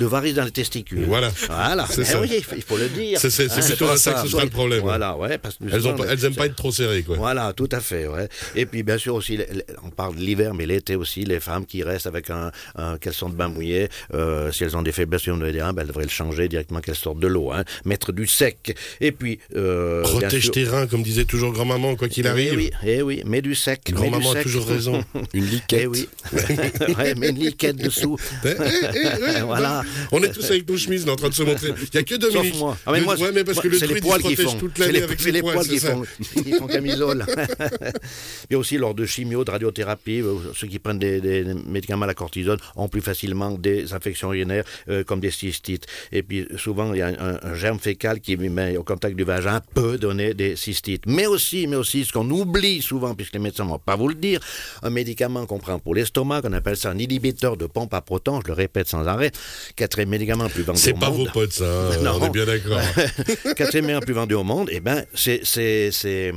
de, 0.00 0.04
varices 0.06 0.34
dans 0.34 0.44
les 0.44 0.50
testicules. 0.50 1.04
Voilà. 1.06 1.30
Voilà. 1.48 1.86
C'est 1.90 2.02
Eh 2.02 2.04
ça. 2.04 2.20
oui, 2.20 2.28
il 2.56 2.62
faut, 2.62 2.76
le 2.76 2.88
dire. 2.88 3.18
C'est 3.20 3.28
Hein, 3.44 3.60
plutôt 3.66 3.86
ça 3.88 3.96
ça. 3.96 4.12
que 4.14 4.20
ce 4.20 4.28
sera 4.28 4.44
le 4.44 4.50
problème. 4.50 4.80
Voilà, 4.80 5.16
ouais, 5.16 5.38
parce 5.38 5.56
que 5.56 5.64
Elles, 5.64 5.74
justement, 5.74 5.94
pas- 5.98 6.06
elles 6.10 6.24
aiment 6.24 6.34
pas 6.34 6.46
être 6.46 6.56
trop 6.56 6.70
serrées, 6.70 7.02
quoi. 7.02 7.16
Voilà, 7.16 7.52
tout 7.52 7.68
à 7.72 7.80
fait. 7.80 8.06
Ouais. 8.06 8.28
Et 8.54 8.66
puis 8.66 8.82
bien 8.82 8.98
sûr 8.98 9.14
aussi, 9.14 9.36
les- 9.36 9.46
les- 9.52 9.64
on 9.84 9.90
parle 9.90 10.14
de 10.16 10.20
l'hiver, 10.20 10.54
mais 10.54 10.66
l'été 10.66 10.94
aussi, 10.96 11.24
les 11.24 11.40
femmes 11.40 11.66
qui 11.66 11.82
restent 11.82 12.06
avec 12.06 12.30
un, 12.30 12.50
un 12.76 12.96
caleçon 12.98 13.28
de 13.28 13.34
bain 13.34 13.48
mouillé, 13.48 13.88
euh, 14.14 14.52
si 14.52 14.64
elles 14.64 14.76
ont 14.76 14.82
des 14.82 14.92
faiblesses 14.92 15.26
au 15.28 15.32
niveau 15.36 15.50
des 15.50 15.62
reins, 15.62 15.72
ben, 15.72 15.82
elles 15.82 15.88
devraient 15.88 16.04
le 16.04 16.08
changer 16.10 16.48
directement 16.48 16.80
qu'elles 16.80 16.94
sortent 16.96 17.18
de 17.20 17.26
l'eau, 17.26 17.50
hein. 17.52 17.64
mettre 17.84 18.12
du 18.12 18.26
sec. 18.26 18.76
Et 19.00 19.12
puis, 19.12 19.38
euh, 19.56 20.02
Protège 20.02 20.42
sûr- 20.44 20.52
tes 20.52 20.64
reins, 20.64 20.86
comme 20.86 21.02
disait 21.02 21.24
toujours 21.24 21.52
grand-maman, 21.52 21.96
quoi 21.96 22.08
qu'il 22.08 22.26
Eh 22.26 22.28
arrive. 22.28 22.54
oui, 22.56 22.70
eh 22.86 23.02
oui, 23.02 23.22
mets 23.24 23.42
du 23.42 23.54
sec. 23.54 23.80
Grand-maman 23.90 24.32
a 24.32 24.42
toujours 24.42 24.66
raison. 24.66 25.04
Une 25.34 25.44
liquette. 25.46 25.80
Eh 25.82 25.86
oui. 25.86 26.08
ouais, 26.98 27.14
mets 27.14 27.30
une 27.30 27.38
liquette 27.38 27.76
dessous. 27.76 28.16
Eh, 28.44 28.48
eh, 28.48 28.52
eh, 29.36 29.40
Voilà. 29.44 29.82
On 30.12 30.22
est 30.22 30.30
tous 30.32 30.44
avec 30.50 30.68
nos 30.68 30.76
chemises 30.76 31.08
en 31.08 31.16
train 31.16 31.28
de 31.28 31.34
se 31.34 31.42
montrer. 31.42 31.68
Il 31.68 31.88
n'y 31.92 32.00
a 32.00 32.02
que 32.02 32.14
Dominique. 32.16 32.52
Sauf 32.52 32.58
moi. 32.60 32.78
Ah, 32.86 32.92
mais 32.92 32.98
Le- 33.00 33.04
moi, 33.04 33.16
ouais, 33.16 33.32
mais 33.32 33.44
parce 33.44 33.56
moi, 33.56 33.62
que 33.62 33.68
le 33.68 33.78
druide 33.78 33.96
il 34.04 34.08
protège 34.08 34.38
font. 34.46 34.58
toute 34.58 34.72
C'est 34.76 34.80
l'année 34.86 34.92
les, 34.98 35.02
avec 35.04 35.20
c'est 35.20 35.26
les 35.26 35.32
les 35.32 35.40
poils, 35.42 35.66
qui 35.66 35.78
font, 35.78 36.02
qui 36.42 36.52
font 36.52 36.66
camisole. 36.66 37.24
Et 38.50 38.54
aussi 38.56 38.76
lors 38.78 38.94
de 38.94 39.06
chimio, 39.06 39.44
de 39.44 39.50
radiothérapie, 39.50 40.20
euh, 40.20 40.34
ceux 40.54 40.66
qui 40.66 40.78
prennent 40.78 40.98
des, 40.98 41.20
des 41.20 41.44
médicaments 41.66 42.04
à 42.04 42.08
la 42.08 42.14
cortisone 42.14 42.58
ont 42.76 42.88
plus 42.88 43.00
facilement 43.00 43.50
des 43.52 43.92
infections 43.92 44.32
urinaires 44.32 44.64
euh, 44.88 45.04
comme 45.04 45.20
des 45.20 45.30
cystites. 45.30 45.86
Et 46.12 46.22
puis 46.22 46.46
souvent, 46.56 46.92
il 46.92 46.98
y 46.98 47.02
a 47.02 47.08
un, 47.08 47.38
un 47.42 47.54
germe 47.54 47.78
fécal 47.78 48.20
qui 48.20 48.36
met 48.36 48.76
au 48.76 48.84
contact 48.84 49.16
du 49.16 49.24
vagin 49.24 49.60
peut 49.74 49.98
donner 49.98 50.34
des 50.34 50.56
cystites. 50.56 51.04
Mais 51.06 51.26
aussi, 51.26 51.66
mais 51.66 51.76
aussi, 51.76 52.04
ce 52.04 52.12
qu'on 52.12 52.28
oublie 52.30 52.82
souvent, 52.82 53.13
puisque 53.14 53.34
les 53.34 53.38
médecins 53.40 53.64
ne 53.64 53.70
vont 53.70 53.78
pas 53.78 53.96
vous 53.96 54.08
le 54.08 54.14
dire, 54.14 54.40
un 54.82 54.90
médicament 54.90 55.46
qu'on 55.46 55.58
prend 55.58 55.78
pour 55.78 55.94
l'estomac, 55.94 56.42
qu'on 56.42 56.52
appelle 56.52 56.76
ça 56.76 56.90
un 56.90 56.98
inhibiteur 56.98 57.56
de 57.56 57.66
pompe 57.66 57.94
à 57.94 58.00
protons, 58.00 58.40
je 58.42 58.48
le 58.48 58.54
répète 58.54 58.88
sans 58.88 59.06
arrêt, 59.06 59.30
quatrième 59.76 60.08
médicament 60.10 60.44
le 60.44 60.50
plus 60.50 60.62
vendu 60.62 60.78
C'est 60.80 60.92
au 60.92 60.96
pas 60.96 61.10
monde. 61.10 61.26
vos 61.26 61.32
potes, 61.32 61.52
ça. 61.52 61.64
hein, 61.64 61.96
Non. 62.02 62.18
On 62.20 62.26
est 62.26 62.30
bien 62.30 62.44
d'accord. 62.46 62.80
quatrième 63.56 63.86
meilleur 63.86 64.00
plus 64.02 64.14
vendu 64.14 64.34
au 64.34 64.44
monde, 64.44 64.68
eh 64.72 64.80
ben, 64.80 65.04
c'est, 65.14 65.40
c'est, 65.44 65.90
c'est, 65.92 66.32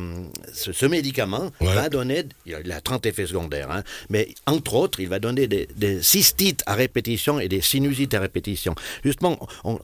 ce, 0.53 0.71
ce 0.71 0.85
médicament 0.85 1.51
Ouais. 1.61 1.73
va 1.73 1.89
donner, 1.89 2.23
il 2.45 2.55
a- 2.55 2.59
il 2.61 2.71
a 2.71 2.81
30 2.81 3.05
effets 3.05 3.25
secondaires, 3.27 3.71
hein, 3.71 3.83
mais 4.09 4.29
entre 4.45 4.75
autres, 4.75 4.99
il 4.99 5.07
va 5.09 5.19
donner 5.19 5.47
des, 5.47 5.67
des 5.75 6.01
cystites 6.01 6.63
à 6.65 6.75
répétition 6.75 7.39
et 7.39 7.47
des 7.47 7.61
sinusites 7.61 8.13
à 8.13 8.19
répétition. 8.19 8.75
Justement, 9.03 9.37
on- 9.63 9.79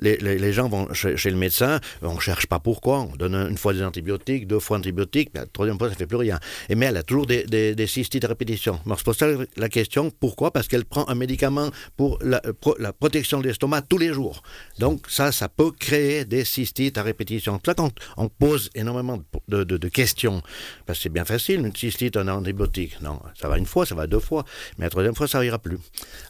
les, 0.00 0.52
gens 0.52 0.68
vont 0.68 0.92
chez, 0.94 1.30
le 1.30 1.36
médecin, 1.36 1.80
on 2.02 2.14
ne 2.14 2.20
cherche 2.20 2.46
pas 2.46 2.58
pourquoi, 2.58 3.00
on 3.00 3.16
donne 3.16 3.34
une 3.34 3.58
fois 3.58 3.72
des 3.72 3.82
antibiotiques, 3.82 4.46
deux 4.46 4.60
fois 4.60 4.78
antibiotiques, 4.78 5.30
mais 5.34 5.40
la 5.40 5.46
troisième 5.46 5.78
fois 5.78 5.88
ça 5.88 5.94
ne 5.94 5.98
fait 5.98 6.06
plus 6.06 6.16
rien. 6.16 6.38
Et 6.68 6.74
mais 6.74 6.86
elle 6.86 6.96
a 6.96 7.02
toujours 7.02 7.26
des, 7.26 7.86
cystites 7.86 8.24
à 8.24 8.28
répétition. 8.28 8.80
Alors, 8.86 8.98
je 8.98 9.04
pose 9.04 9.18
la 9.56 9.68
question, 9.68 10.10
pourquoi? 10.10 10.52
Parce 10.52 10.68
qu'elle 10.68 10.84
prend 10.84 11.08
un 11.08 11.14
médicament 11.14 11.70
pour 11.96 12.18
la, 12.22 12.40
pro- 12.60 12.76
la 12.78 12.92
protection 12.92 13.40
de 13.40 13.46
l'estomac 13.48 13.82
tous 13.82 13.98
les 13.98 14.12
jours. 14.12 14.42
Donc 14.78 15.06
ça, 15.08 15.32
ça 15.32 15.48
peut 15.48 15.72
créer 15.72 16.24
des 16.24 16.44
cystites 16.44 16.98
à 16.98 17.02
répétition. 17.02 17.60
C'est 17.64 17.76
ça 17.76 17.90
on 18.16 18.28
pose 18.28 18.70
énormément 18.74 19.20
de, 19.48 19.88
questions. 19.88 20.42
Parce 20.86 20.98
que 20.98 21.02
c'est 21.04 21.08
bien 21.08 21.24
facile, 21.24 21.60
une 21.60 21.74
cystite, 21.74 22.16
un 22.16 22.28
antibiotique. 22.28 23.00
Non, 23.00 23.20
ça 23.40 23.48
va 23.48 23.58
une 23.58 23.66
fois, 23.66 23.86
ça 23.86 23.94
va 23.94 24.06
deux 24.06 24.20
fois, 24.20 24.44
mais 24.78 24.86
la 24.86 24.90
troisième 24.90 25.14
fois, 25.14 25.26
ça 25.26 25.44
ira 25.44 25.58
plus. 25.58 25.78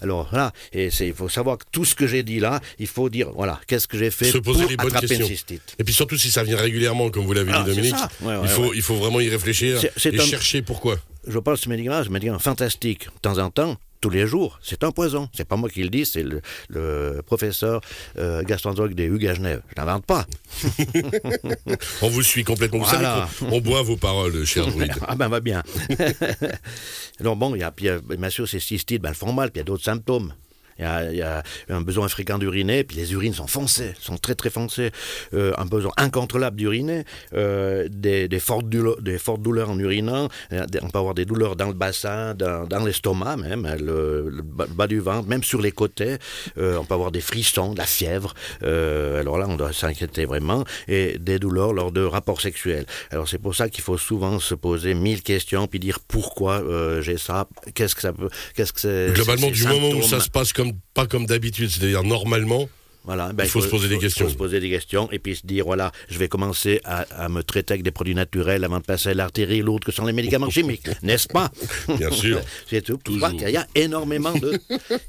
Alors 0.00 0.28
voilà, 0.30 0.52
et 0.72 0.88
il 1.00 1.14
faut 1.14 1.28
savoir 1.28 1.58
que 1.58 1.64
tout 1.70 1.84
ce 1.84 1.94
que 1.94 2.06
j'ai 2.06 2.22
dit 2.22 2.40
là, 2.40 2.60
il 2.78 2.86
faut 2.86 3.08
dire, 3.08 3.30
voilà, 3.32 3.59
qu'est-ce 3.66 3.86
que 3.88 3.98
j'ai 3.98 4.10
fait 4.10 4.26
Se 4.26 4.38
poser 4.38 4.62
pour 4.62 4.70
les 4.70 4.76
bonnes 4.76 4.86
attraper 4.88 5.06
questions. 5.08 5.26
une 5.26 5.32
cystite. 5.32 5.74
Et 5.78 5.84
puis 5.84 5.94
surtout 5.94 6.16
si 6.18 6.30
ça 6.30 6.42
vient 6.42 6.56
régulièrement, 6.56 7.10
comme 7.10 7.24
vous 7.24 7.32
l'avez 7.32 7.50
dit, 7.52 7.56
Ah, 7.58 7.64
c'est 7.66 7.74
Dominique, 7.74 7.96
ça. 7.96 8.08
Ouais, 8.22 8.34
ouais, 8.36 8.40
il, 8.44 8.48
faut, 8.48 8.62
ouais. 8.62 8.70
il 8.74 8.82
faut 8.82 8.96
vraiment 8.96 9.20
y 9.20 9.28
réfléchir 9.28 9.80
et 9.84 10.18
un- 10.20 10.24
chercher 10.24 10.62
pourquoi. 10.62 10.96
je 11.26 11.38
parle 11.38 11.56
de 11.56 11.62
ce 11.62 11.68
médicament, 11.68 12.02
c'est 12.02 12.10
médicament 12.10 12.38
fantastique. 12.38 13.06
De 13.06 13.20
temps 13.22 13.38
en 13.38 13.50
temps, 13.50 13.76
tous 14.00 14.08
les 14.10 14.26
jours, 14.26 14.58
c'est 14.62 14.82
un 14.82 14.92
poison. 14.92 15.28
C'est 15.34 15.46
pas 15.46 15.56
moi 15.56 15.68
qui 15.68 15.82
le 15.82 15.90
dis, 15.90 16.06
c'est 16.06 16.22
le, 16.22 16.40
le 16.70 17.20
professeur 17.26 17.82
euh, 18.18 18.42
gastroentérologue 18.42 18.94
des 18.94 19.04
Hugues 19.04 19.26
à 19.26 19.34
Genève. 19.34 19.60
Je 19.76 19.80
n'invente 19.80 20.06
pas. 20.06 20.26
On 22.02 22.08
vous 22.08 22.22
suit 22.22 22.44
complètement. 22.44 22.78
Vous 22.78 22.84
Voilà. 22.90 23.28
savez 23.38 23.52
on 23.54 23.60
boit 23.60 23.82
vos 23.82 23.96
paroles, 23.98 24.44
cher 24.46 24.66
druide. 24.68 24.92
Ah 25.06 25.14
ben 25.16 25.28
va 25.28 25.40
bien. 25.40 25.62
Alors 27.20 27.36
bon, 27.36 27.54
il 27.54 27.60
y 27.60 27.62
a, 27.62 27.70
puis, 27.70 27.88
euh, 27.88 28.00
bien 28.18 28.30
sûr, 28.30 28.48
ces 28.48 28.60
cystites, 28.60 29.02
ben, 29.02 29.10
elles 29.10 29.14
font 29.14 29.32
mal, 29.32 29.50
puis 29.50 29.58
il 29.58 29.60
y 29.60 29.62
a 29.62 29.64
d'autres 29.64 29.84
symptômes. 29.84 30.32
Il 30.80 30.84
y, 30.84 30.86
a, 30.86 31.12
il 31.12 31.18
y 31.18 31.22
a 31.22 31.42
un 31.68 31.82
besoin 31.82 32.08
fréquent 32.08 32.38
d'uriner, 32.38 32.84
puis 32.84 32.96
les 32.96 33.12
urines 33.12 33.34
sont 33.34 33.46
foncées, 33.46 33.92
sont 34.00 34.16
très 34.16 34.34
très 34.34 34.48
foncées. 34.48 34.90
Euh, 35.34 35.52
un 35.58 35.66
besoin 35.66 35.92
incontrôlable 35.98 36.56
d'uriner, 36.56 37.04
euh, 37.34 37.86
des, 37.90 38.28
des, 38.28 38.40
fortes 38.40 38.66
douleurs, 38.66 39.00
des 39.02 39.18
fortes 39.18 39.42
douleurs 39.42 39.68
en 39.68 39.78
urinant. 39.78 40.28
Euh, 40.52 40.64
On 40.80 40.88
peut 40.88 40.98
avoir 40.98 41.12
des 41.14 41.26
douleurs 41.26 41.54
dans 41.54 41.66
le 41.66 41.74
bassin, 41.74 42.34
dans, 42.34 42.66
dans 42.66 42.82
l'estomac 42.82 43.36
même, 43.36 43.66
hein, 43.66 43.76
le, 43.78 44.30
le 44.30 44.42
bas 44.42 44.86
du 44.86 45.00
ventre, 45.00 45.28
même 45.28 45.42
sur 45.42 45.60
les 45.60 45.70
côtés. 45.70 46.16
Euh, 46.56 46.78
on 46.78 46.84
peut 46.86 46.94
avoir 46.94 47.10
des 47.10 47.20
frissons, 47.20 47.74
de 47.74 47.78
la 47.78 47.86
fièvre. 47.86 48.32
Alors 48.62 49.36
là, 49.38 49.46
on 49.48 49.56
doit 49.56 49.74
s'inquiéter 49.74 50.24
vraiment. 50.24 50.64
Et 50.88 51.18
des 51.18 51.38
douleurs 51.38 51.74
lors 51.74 51.92
de 51.92 52.02
rapports 52.02 52.40
sexuels. 52.40 52.86
Alors 53.10 53.28
c'est 53.28 53.38
pour 53.38 53.54
ça 53.54 53.68
qu'il 53.68 53.84
faut 53.84 53.98
souvent 53.98 54.38
se 54.38 54.54
poser 54.54 54.94
mille 54.94 55.22
questions, 55.22 55.66
puis 55.66 55.78
dire 55.78 55.98
pourquoi 56.00 56.62
j'ai 57.02 57.18
ça, 57.18 57.46
qu'est-ce 57.74 57.94
que 57.94 58.00
ça 58.00 58.12
peut, 58.12 58.30
qu'est-ce 58.54 58.72
que 58.72 58.80
c'est. 58.80 59.12
Globalement, 59.12 59.50
du 59.50 59.64
moment 59.66 59.90
où 59.90 60.02
ça 60.02 60.20
se 60.20 60.30
passe 60.30 60.52
comme, 60.52 60.69
pas 60.94 61.06
comme 61.06 61.26
d'habitude, 61.26 61.70
c'est-à-dire 61.70 62.02
normalement, 62.02 62.68
Voilà, 63.04 63.32
ben, 63.32 63.44
Il 63.44 63.50
faut 63.50 63.62
se 63.62 63.68
poser 63.68 63.88
des 63.88 63.98
questions. 63.98 64.26
Il 64.26 64.28
faut 64.28 64.32
se 64.34 64.38
poser 64.38 64.60
des 64.60 64.68
questions 64.68 65.10
et 65.10 65.18
puis 65.18 65.34
se 65.36 65.46
dire 65.46 65.64
voilà, 65.64 65.90
je 66.10 66.18
vais 66.18 66.28
commencer 66.28 66.80
à, 66.84 67.00
à 67.24 67.28
me 67.28 67.42
traiter 67.42 67.72
avec 67.74 67.82
des 67.82 67.90
produits 67.90 68.14
naturels 68.14 68.62
avant 68.62 68.78
de 68.78 68.84
passer 68.84 69.10
à 69.10 69.14
l'artillerie 69.14 69.62
lourde 69.62 69.84
que 69.84 69.92
sont 69.92 70.04
les 70.04 70.12
médicaments 70.12 70.50
chimiques, 70.58 70.88
n'est-ce 71.02 71.28
pas? 71.28 71.50
Bien 71.96 72.10
sûr. 72.10 72.40
C'est 72.68 72.82
tout. 72.82 72.98
Toujours. 72.98 73.32
y 73.32 73.56
a 73.56 73.66
énormément 73.74 74.34
de, 74.34 74.60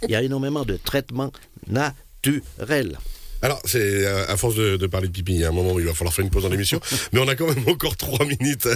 il 0.03 0.11
y 0.11 0.15
a 0.15 0.21
énormément 0.23 0.63
de 0.63 0.77
traitements 0.77 1.31
naturels. 1.67 2.97
Alors, 3.41 3.59
c'est 3.65 4.05
euh, 4.05 4.25
à 4.27 4.38
force 4.38 4.55
de, 4.55 4.77
de 4.77 4.88
parler 4.88 5.07
de 5.07 5.13
pipi, 5.13 5.33
il 5.33 5.39
y 5.39 5.43
a 5.45 5.49
un 5.49 5.51
moment 5.51 5.73
où 5.73 5.79
il 5.79 5.85
va 5.85 5.93
falloir 5.93 6.13
faire 6.13 6.23
une 6.23 6.31
pause 6.31 6.43
dans 6.43 6.49
l'émission, 6.49 6.79
mais 7.13 7.19
on 7.19 7.27
a 7.27 7.35
quand 7.35 7.47
même 7.47 7.67
encore 7.67 7.97
3 7.97 8.25
minutes, 8.25 8.67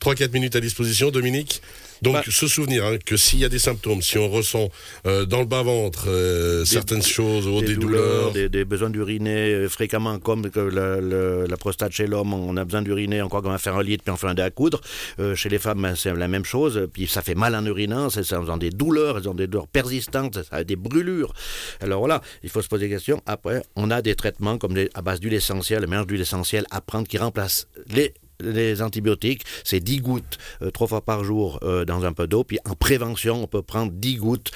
3-4 0.00 0.32
minutes 0.32 0.56
à 0.56 0.60
disposition, 0.60 1.10
Dominique. 1.10 1.62
Donc, 2.00 2.14
Bah. 2.14 2.22
se 2.28 2.46
souvenir 2.46 2.84
hein, 2.84 2.96
que 3.04 3.16
s'il 3.16 3.40
y 3.40 3.44
a 3.44 3.48
des 3.48 3.58
symptômes, 3.58 4.02
si 4.02 4.18
on 4.18 4.28
ressent 4.30 4.68
euh, 5.06 5.24
dans 5.24 5.40
le 5.40 5.46
bas-ventre 5.46 6.04
euh, 6.08 6.64
certaines 6.64 7.02
choses, 7.02 7.46
des, 7.64 7.74
douleurs, 7.74 8.30
des, 8.30 8.48
des 8.48 8.64
besoins 8.64 8.88
d'uriner 8.90 9.52
euh, 9.52 9.68
fréquemment, 9.68 10.20
comme 10.20 10.48
que 10.48 10.60
la, 10.60 11.56
prostate 11.56 11.90
chez 11.90 12.06
l'homme, 12.06 12.32
on 12.34 12.56
a 12.56 12.64
besoin 12.64 12.82
d'uriner, 12.82 13.20
on 13.20 13.28
croit 13.28 13.42
qu'on 13.42 13.50
va 13.50 13.58
faire 13.58 13.74
un 13.76 13.82
litre, 13.82 14.04
puis 14.04 14.12
on 14.12 14.16
fait 14.16 14.28
un 14.28 14.34
dé 14.34 14.42
à 14.42 14.50
coudre. 14.50 14.80
Euh, 15.18 15.34
chez 15.34 15.48
les 15.48 15.58
femmes, 15.58 15.82
ben, 15.82 15.96
c'est 15.96 16.14
la 16.14 16.28
même 16.28 16.44
chose, 16.44 16.88
puis 16.92 17.08
ça 17.08 17.20
fait 17.20 17.34
mal 17.34 17.56
en 17.56 17.66
urinant, 17.66 18.10
c'est- 18.10 18.22
ça, 18.22 18.38
elles 18.40 18.48
ont 18.50 18.56
des 18.58 18.70
douleurs, 18.70 19.18
elles 19.18 19.28
ont 19.28 19.34
des 19.34 19.48
douleurs 19.48 19.66
persistantes, 19.66 20.34
ça 20.48 20.56
a 20.58 20.62
des 20.62 20.76
brûlures. 20.76 21.34
Alors 21.80 21.98
voilà, 21.98 22.20
il 22.44 22.48
faut 22.48 22.62
se 22.62 22.68
poser 22.68 22.86
des 22.86 22.94
questions. 22.94 23.20
Après, 23.26 23.60
on 23.74 23.90
a 23.90 24.02
des 24.02 24.07
traitements 24.14 24.58
comme 24.58 24.74
des- 24.74 24.90
à 24.94 25.02
base 25.02 25.20
d'huile 25.20 25.34
essentielle, 25.34 25.80
le 25.82 25.86
mélange 25.86 26.06
d'huile 26.06 26.20
essentielle 26.20 26.66
à 26.70 26.80
prendre 26.80 27.06
qui 27.08 27.18
remplace 27.18 27.66
les 27.88 28.14
les 28.40 28.82
antibiotiques, 28.82 29.42
c'est 29.64 29.80
10 29.80 29.98
gouttes 30.00 30.38
euh, 30.62 30.70
trois 30.70 30.86
fois 30.86 31.00
par 31.04 31.24
jour 31.24 31.58
euh, 31.64 31.84
dans 31.84 32.04
un 32.04 32.12
peu 32.12 32.28
d'eau. 32.28 32.44
Puis 32.44 32.60
en 32.70 32.76
prévention, 32.76 33.42
on 33.42 33.48
peut 33.48 33.62
prendre 33.62 33.90
10 33.90 34.14
gouttes 34.14 34.52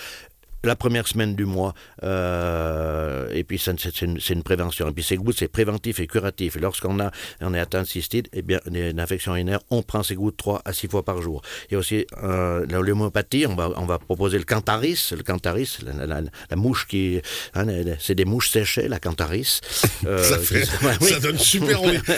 la 0.64 0.76
première 0.76 1.06
semaine 1.08 1.34
du 1.34 1.44
mois, 1.44 1.74
euh, 2.02 3.28
et 3.32 3.44
puis 3.44 3.58
c'est 3.58 4.02
une, 4.02 4.42
prévention. 4.42 4.88
Et 4.88 4.92
puis 4.92 5.02
ces 5.02 5.16
gouttes, 5.16 5.36
c'est 5.38 5.48
préventif 5.48 6.00
et 6.00 6.06
curatif. 6.06 6.56
Et 6.56 6.60
lorsqu'on 6.60 6.98
a, 7.00 7.10
on 7.40 7.54
est 7.54 7.58
atteint 7.60 7.82
de 7.82 7.86
cystite, 7.86 8.28
eh 8.32 8.42
bien, 8.42 8.60
une 8.72 9.00
infection 9.00 9.32
urinaire, 9.32 9.60
on 9.70 9.82
prend 9.82 10.02
ces 10.02 10.14
gouttes 10.14 10.36
3 10.36 10.62
à 10.64 10.72
6 10.72 10.88
fois 10.88 11.04
par 11.04 11.20
jour. 11.22 11.42
Il 11.68 11.74
y 11.74 11.76
a 11.76 11.78
aussi 11.78 12.06
euh, 12.22 12.64
l'homéopathie, 12.68 13.46
on 13.46 13.54
va, 13.54 13.70
on 13.76 13.86
va 13.86 13.98
proposer 13.98 14.38
le 14.38 14.44
cantaris. 14.44 15.08
Le 15.16 15.22
cantaris, 15.22 15.78
la, 15.84 16.06
la- 16.06 16.20
la 16.50 16.56
mouche 16.56 16.86
qui... 16.86 17.20
hein, 17.54 17.66
c'est 17.98 18.14
des 18.14 18.24
mouches 18.24 18.50
séchées, 18.50 18.88
la 18.88 18.98
cantaris. 18.98 19.60
Euh, 20.04 20.22
ça, 20.22 20.38
fait, 20.38 20.62
qui- 20.62 20.84
ouais, 20.84 20.92
oui. 21.00 21.08
ça 21.10 21.20
donne 21.20 21.38
super 21.38 21.80
envie. 21.82 21.98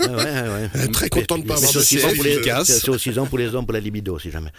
Ouais, 0.00 0.06
ouais, 0.08 0.68
ouais. 0.74 0.88
Très 0.92 1.08
content 1.10 1.36
de 1.38 1.44
pas 1.46 1.54
Mais 1.60 1.66
avoir 1.66 1.72
de. 1.74 2.64
C'est 2.64 2.88
aussi 2.88 3.10
bon 3.10 3.26
pour 3.26 3.38
les 3.38 3.54
hommes, 3.54 3.66
pour 3.66 3.74
la 3.74 3.80
libido, 3.80 4.18
si 4.18 4.30
jamais. 4.30 4.50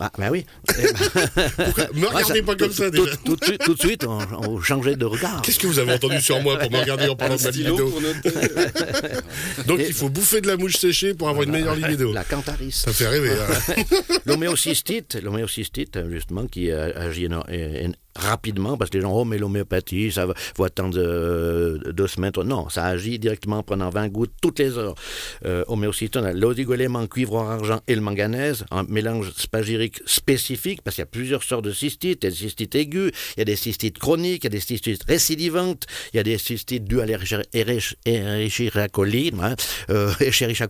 Ah, 0.00 0.10
ben 0.18 0.30
oui. 0.30 0.44
Eh 0.76 0.82
ben, 0.82 1.88
Me 1.94 2.06
regardez 2.08 2.40
Ouais, 2.40 2.42
pas 2.42 2.56
comme 2.56 2.72
ça, 2.72 2.90
tout, 2.90 3.04
déjà. 3.04 3.16
tout, 3.24 3.36
de 3.36 3.44
suite- 3.44 3.60
tout 3.64 3.74
de 3.74 3.78
suite, 3.80 4.04
on, 4.04 4.18
on 4.48 4.60
changeait 4.60 4.96
de 4.96 5.04
regard. 5.04 5.40
Qu'est-ce 5.42 5.58
que 5.60 5.66
vous 5.68 5.78
avez 5.78 5.92
entendu 5.94 6.20
sur 6.20 6.40
moi 6.42 6.58
pour 6.58 6.70
me 6.70 6.78
regarder 6.78 7.08
en 7.08 7.14
parlant 7.16 7.36
de 7.36 7.42
ma 7.42 7.50
libido 7.50 7.92
Donc, 9.66 9.80
il 9.86 9.92
faut 9.94 10.08
bouffer 10.08 10.40
de 10.40 10.48
la 10.48 10.56
mouche 10.56 10.76
séchée 10.76 11.14
pour 11.14 11.28
avoir 11.28 11.44
une 11.44 11.52
meilleure 11.52 11.76
libido. 11.76 12.12
La 12.12 12.24
cantaris. 12.24 12.72
Ça 12.72 12.92
fait 12.92 13.06
rêver. 13.08 13.30
hein. 13.32 13.82
L'homéocystite, 14.26 15.18
l'homéocystite, 15.22 15.98
justement, 16.10 16.46
qui 16.46 16.70
euh, 16.70 16.92
agit 16.96 17.28
rapidement 18.16 18.76
parce 18.76 18.90
que 18.90 18.98
les 18.98 19.02
gens, 19.02 19.12
oh, 19.12 19.24
mais 19.24 19.38
l'homéopathie, 19.38 20.12
ça 20.12 20.26
va, 20.26 20.34
faut 20.36 20.64
attendre 20.64 20.98
euh, 20.98 21.78
deux 21.92 22.06
semaines. 22.06 22.32
Non, 22.44 22.68
ça 22.68 22.84
agit 22.86 23.18
directement 23.18 23.58
en 23.58 23.62
prenant 23.62 23.90
20 23.90 24.08
gouttes 24.08 24.32
toutes 24.40 24.58
les 24.58 24.78
heures. 24.78 24.94
Euh, 25.44 25.64
homéocétone, 25.68 26.32
l'odigolément, 26.32 27.06
cuivre, 27.06 27.34
or, 27.34 27.50
argent 27.50 27.80
et 27.86 27.94
le 27.94 28.00
manganèse, 28.00 28.64
un 28.70 28.84
mélange 28.84 29.32
spagyrique 29.36 30.00
spécifique 30.06 30.82
parce 30.82 30.96
qu'il 30.96 31.02
y 31.02 31.04
a 31.04 31.06
plusieurs 31.06 31.42
sortes 31.42 31.64
de 31.64 31.72
cystites. 31.72 32.24
Il 32.24 32.26
y 32.26 32.28
a 32.28 32.30
des 32.30 32.36
cystites 32.36 32.74
aiguës, 32.74 33.12
il 33.36 33.40
y 33.40 33.42
a 33.42 33.44
des 33.44 33.56
cystites 33.56 33.98
chroniques, 33.98 34.44
il 34.44 34.46
y 34.46 34.48
a 34.48 34.50
des 34.50 34.60
cystites 34.60 35.04
récidivantes, 35.04 35.86
il 36.12 36.16
y 36.16 36.20
a 36.20 36.22
des 36.22 36.38
cystites 36.38 36.84
dues 36.84 37.00
à 37.00 37.06
l'Escherichia 37.06 38.88
coli. 38.88 39.32
Hein, 39.40 39.56
euh, 39.90 40.12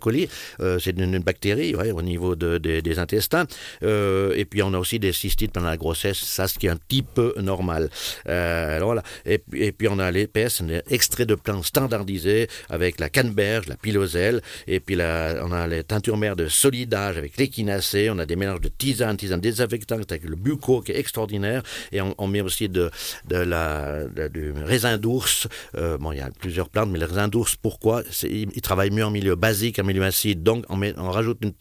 coli, 0.01 0.29
euh, 0.61 0.79
c'est 0.79 0.99
une, 0.99 1.19
bactérie 1.19 1.75
ouais, 1.75 1.91
au 1.91 2.03
niveau 2.03 2.35
de, 2.37 2.59
de, 2.59 2.81
des 2.81 2.99
intestins. 2.99 3.47
Euh, 3.83 4.35
et 4.37 4.45
puis 4.45 4.63
on 4.63 4.75
a 4.75 4.79
aussi 4.79 4.99
des 4.99 5.13
cystites 5.13 5.53
pendant 5.53 5.69
la 5.69 5.77
grossesse, 5.77 6.19
ça 6.19 6.49
ce 6.49 6.59
qui 6.59 6.67
est 6.67 6.71
un 6.71 6.77
petit 6.77 7.03
peu 7.03 7.34
normal. 7.41 7.91
Euh, 8.29 8.77
alors 8.77 8.89
voilà. 8.89 9.03
Et, 9.27 9.43
et, 9.55 9.73
puis 9.73 9.89
on 9.89 9.99
a 9.99 10.11
l'épaisse, 10.11 10.61
un 10.61 10.81
extrait 10.91 11.27
de 11.27 11.35
plantes 11.35 11.65
standardisé 11.65 12.49
avec 12.69 13.01
la 13.01 13.09
canneberge, 13.09 13.67
la 13.67 13.77
piloselle, 13.77 14.41
et 14.67 14.81
puis 14.81 14.97
la, 14.97 15.37
on 15.43 15.53
a 15.53 15.67
les 15.67 15.85
teintures 15.85 16.17
mères 16.17 16.37
de 16.37 16.49
solidage 16.49 17.17
avec 17.17 17.37
l'échinacée, 17.37 18.11
on 18.11 18.19
a 18.19 18.27
des 18.27 18.37
mélanges 18.37 18.61
de 18.61 18.69
tisane, 18.69 19.17
tisane 19.17 19.41
désinfectante 19.41 20.11
avec 20.11 20.25
le 20.25 20.37
bucco 20.37 20.81
qui 20.81 20.93
est 20.93 20.99
extraordinaire, 20.99 21.63
et 21.93 22.01
on, 22.01 22.15
on 22.19 22.27
met 22.27 22.41
aussi 22.41 22.69
de, 22.69 22.91
de 23.29 23.37
la, 23.37 24.05
de, 24.05 24.29
du 24.29 24.53
raisin 24.53 24.99
d'ours. 24.99 25.49
Euh, 25.77 25.99
bon, 25.99 26.13
il 26.13 26.19
y 26.19 26.23
a 26.23 26.31
plusieurs 26.39 26.69
plantes, 26.69 26.91
mais 26.91 26.99
le 26.99 27.07
raisin 27.07 27.29
d'ours, 27.29 27.57
pourquoi? 27.57 28.03
Il, 28.23 28.49
il, 28.55 28.61
travaille 28.63 28.91
mieux 28.91 29.05
en 29.05 29.11
milieu 29.11 29.35
basique, 29.35 29.79
en 29.79 29.85
milieu 29.85 30.03
acide, 30.03 30.43
donc 30.43 30.65
on, 30.69 30.77
met, 30.77 30.95
on 30.97 31.11
rajoute 31.11 31.39
une 31.43 31.53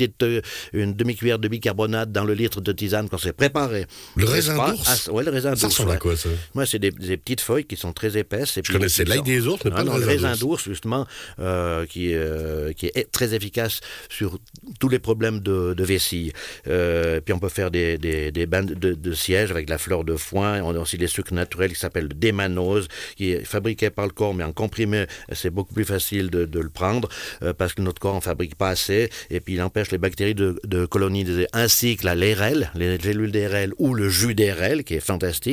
une 0.74 0.94
demi-cuillère 0.94 1.40
de 1.40 1.48
bicarbonate 1.48 2.12
dans 2.12 2.24
le 2.26 2.34
litre 2.34 2.62
de 2.62 2.72
tisane 2.72 3.10
qu'on 3.10 3.18
s'est 3.18 3.34
préparé. 3.34 3.86
Le 4.16 4.26
raisin 4.26 4.56
d'ours? 4.56 5.08
Ah, 5.08 5.12
Ouais, 5.12 5.24
le 5.24 5.32
raisin 5.32 5.52
d'ours. 5.52 5.62
Ça 5.64 5.68
ressemble 5.68 5.90
ouais. 5.90 5.96
à 5.96 6.00
quoi 6.00 6.16
ça? 6.16 6.30
Moi, 6.54 6.66
c'est 6.66 6.80
des, 6.80 6.92
des, 6.92 7.18
petites 7.18 7.42
feuilles 7.42 7.66
qui 7.66 7.76
sont 7.76 7.94
très 7.94 8.18
épaisses. 8.18 8.58
Et 8.58 8.62
Je 8.64 8.72
connaissais 8.72 9.06
l'ail 9.06 9.22
des 9.22 9.48
ours, 9.48 9.64
mais 9.66 9.72
ah, 9.74 9.84
pas 9.84 9.98
le 9.98 10.06
raisin 10.06 10.36
d'ours, 10.36 10.64
justement, 10.64 11.08
euh, 11.40 11.86
qui, 11.86 12.14
euh, 12.14 12.74
qui 12.74 12.88
est 12.88 13.12
très 13.12 13.34
efficace 13.34 13.80
sur 14.10 14.40
tous 14.80 14.90
les 14.90 15.00
problèmes 15.00 15.40
de, 15.40 15.74
de 15.74 15.84
vessie. 15.84 16.34
Euh, 16.68 17.22
puis 17.22 17.34
on 17.34 17.40
peut 17.40 17.50
faire 17.50 17.72
des, 17.72 17.98
des, 17.98 18.32
des 18.32 18.46
bains 18.46 18.64
de, 18.64 18.74
de, 18.74 19.14
siège 19.14 19.52
avec 19.52 19.70
la 19.70 19.78
fleur 19.78 20.04
de 20.04 20.16
foin. 20.16 20.62
On 20.62 20.76
a 20.76 20.80
aussi 20.80 20.98
des 20.98 21.08
sucres 21.08 21.34
naturels 21.34 21.74
qui 21.74 21.80
s'appellent 21.80 22.08
le 22.08 22.16
démanose, 22.16 22.88
qui 23.16 23.32
est 23.32 23.46
fabriqué 23.46 23.90
par 23.90 24.06
le 24.06 24.12
corps, 24.12 24.34
mais 24.34 24.44
en 24.44 24.54
comprimé, 24.54 25.06
c'est 25.32 25.50
beaucoup 25.50 25.74
plus 25.74 25.86
facile 25.86 26.30
de, 26.30 26.46
de 26.46 26.60
le 26.60 26.70
prendre 26.70 27.08
parce 27.58 27.74
que 27.74 27.82
notre 27.82 28.00
corps 28.00 28.16
en 28.16 28.22
fabrique 28.22 28.56
pas 28.56 28.70
assez. 28.70 29.10
Et 29.30 29.40
puis 29.40 29.54
il 29.54 29.62
empêche 29.62 29.92
les 29.92 29.98
bactéries 29.98 30.36
de, 30.36 30.60
de 30.64 30.86
coloniser, 30.86 31.48
ainsi 31.54 31.98
que 31.98 32.06
la 32.06 32.16
LRL, 32.16 32.72
les 32.76 33.00
gélules 33.00 33.32
d'RL 33.32 33.74
ou 33.78 33.94
le 33.94 34.10
jus 34.10 34.36
d'RL, 34.36 34.84
qui 34.84 34.96
est 34.96 35.00
fantastique, 35.00 35.53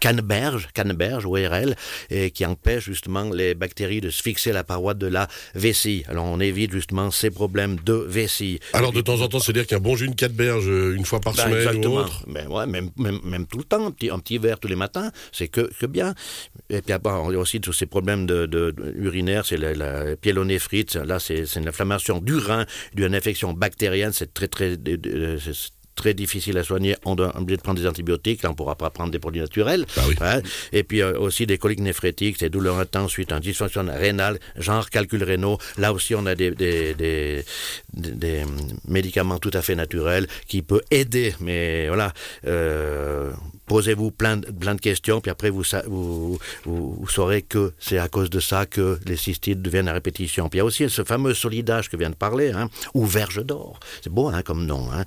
canneberge, 0.00 0.68
canneberge 0.74 1.24
ou 1.24 1.32
RL, 1.32 1.76
et 2.10 2.30
qui 2.30 2.44
empêche 2.46 2.84
justement 2.84 3.24
les 3.30 3.54
bactéries 3.54 4.00
de 4.00 4.10
se 4.10 4.22
fixer 4.22 4.50
à 4.50 4.54
la 4.54 4.64
paroi 4.64 4.94
de 4.94 5.06
la 5.06 5.28
vessie. 5.54 6.04
Alors 6.08 6.24
on 6.26 6.40
évite 6.40 6.72
justement 6.72 7.10
ces 7.10 7.30
problèmes 7.30 7.76
de 7.84 7.94
vessie. 7.94 8.60
Alors 8.72 8.92
de 8.92 9.00
temps 9.00 9.20
en 9.20 9.28
temps, 9.28 9.40
c'est-à-dire 9.40 9.66
qu'un 9.66 9.80
bon 9.80 9.96
jus 9.96 10.08
de 10.08 10.14
canneberge 10.14 10.66
une 10.66 11.04
fois 11.04 11.20
par 11.20 11.34
ben, 11.34 11.44
semaine 11.44 11.58
exactement. 11.58 11.94
ou 11.94 11.98
autre 11.98 12.24
ben, 12.26 12.48
ouais, 12.48 12.66
même, 12.66 12.90
même, 12.96 13.20
même, 13.24 13.46
tout 13.46 13.58
le 13.58 13.64
temps, 13.64 13.86
un 13.86 13.90
petit, 13.90 14.10
un 14.10 14.18
petit 14.18 14.38
verre 14.38 14.58
tous 14.58 14.68
les 14.68 14.76
matins, 14.76 15.10
c'est 15.32 15.48
que, 15.48 15.70
que 15.78 15.86
bien. 15.86 16.14
Et 16.70 16.82
puis 16.82 16.92
après, 16.92 17.12
on 17.12 17.30
a 17.30 17.36
aussi 17.36 17.60
tous 17.60 17.72
ces 17.72 17.86
problèmes 17.86 18.26
de, 18.26 18.46
de, 18.46 18.70
de 18.70 18.92
urinaires, 18.96 19.46
c'est 19.46 19.56
la, 19.56 19.74
la 19.74 20.16
pyélonéphrite, 20.16 20.96
là 20.96 21.18
c'est 21.18 21.44
une 21.56 21.68
inflammation 21.68 22.20
du 22.20 22.36
rein, 22.36 22.66
d'une 22.94 23.14
infection 23.14 23.52
bactérienne, 23.52 24.12
c'est 24.12 24.32
très 24.32 24.48
très 24.48 24.76
très 25.98 26.14
difficile 26.14 26.56
à 26.58 26.62
soigner, 26.64 26.96
on 27.04 27.14
doit 27.16 27.36
obligé 27.36 27.56
de 27.56 27.62
prendre 27.62 27.80
des 27.80 27.86
antibiotiques, 27.86 28.42
là 28.42 28.48
on 28.50 28.52
ne 28.52 28.56
pourra 28.56 28.76
pas 28.76 28.88
prendre 28.90 29.10
des 29.10 29.18
produits 29.18 29.40
naturels. 29.42 29.84
Ah 29.96 30.00
oui. 30.08 30.14
hein. 30.20 30.40
Et 30.72 30.84
puis 30.84 31.02
euh, 31.02 31.18
aussi 31.18 31.44
des 31.44 31.58
coliques 31.58 31.80
néphrétiques, 31.80 32.38
des 32.38 32.48
douleurs 32.48 32.78
intenses 32.78 33.10
suite 33.10 33.32
à 33.32 33.36
une 33.36 33.42
dysfonction 33.42 33.84
rénale, 34.06 34.38
genre 34.56 34.88
calcul 34.90 35.22
rénaux. 35.24 35.58
Là 35.76 35.92
aussi 35.92 36.14
on 36.14 36.24
a 36.26 36.34
des, 36.34 36.52
des, 36.52 36.94
des, 36.94 37.44
des, 37.92 38.44
médicaments 38.86 39.38
tout 39.38 39.50
à 39.54 39.60
fait 39.62 39.74
naturels 39.74 40.26
qui 40.46 40.62
peuvent 40.62 40.82
aider, 40.90 41.34
mais 41.40 41.88
voilà. 41.88 42.12
Euh, 42.46 43.32
posez-vous 43.68 44.10
plein, 44.10 44.40
plein 44.40 44.74
de 44.74 44.80
questions, 44.80 45.20
puis 45.20 45.30
après 45.30 45.50
vous, 45.50 45.62
vous, 45.86 46.38
vous, 46.64 46.94
vous 46.98 47.08
saurez 47.08 47.42
que 47.42 47.72
c'est 47.78 47.98
à 47.98 48.08
cause 48.08 48.30
de 48.30 48.40
ça 48.40 48.66
que 48.66 48.98
les 49.06 49.16
cystites 49.16 49.62
deviennent 49.62 49.88
à 49.88 49.92
répétition. 49.92 50.48
Puis 50.48 50.56
il 50.56 50.60
y 50.60 50.62
a 50.62 50.64
aussi 50.64 50.88
ce 50.88 51.04
fameux 51.04 51.34
solidage 51.34 51.88
que 51.90 51.96
vient 51.96 52.10
de 52.10 52.14
parler, 52.14 52.50
hein, 52.50 52.68
ou 52.94 53.04
verge 53.04 53.44
d'or. 53.44 53.78
C'est 54.02 54.10
beau 54.12 54.28
hein, 54.28 54.42
comme 54.42 54.64
nom. 54.64 54.88
Hein. 54.90 55.04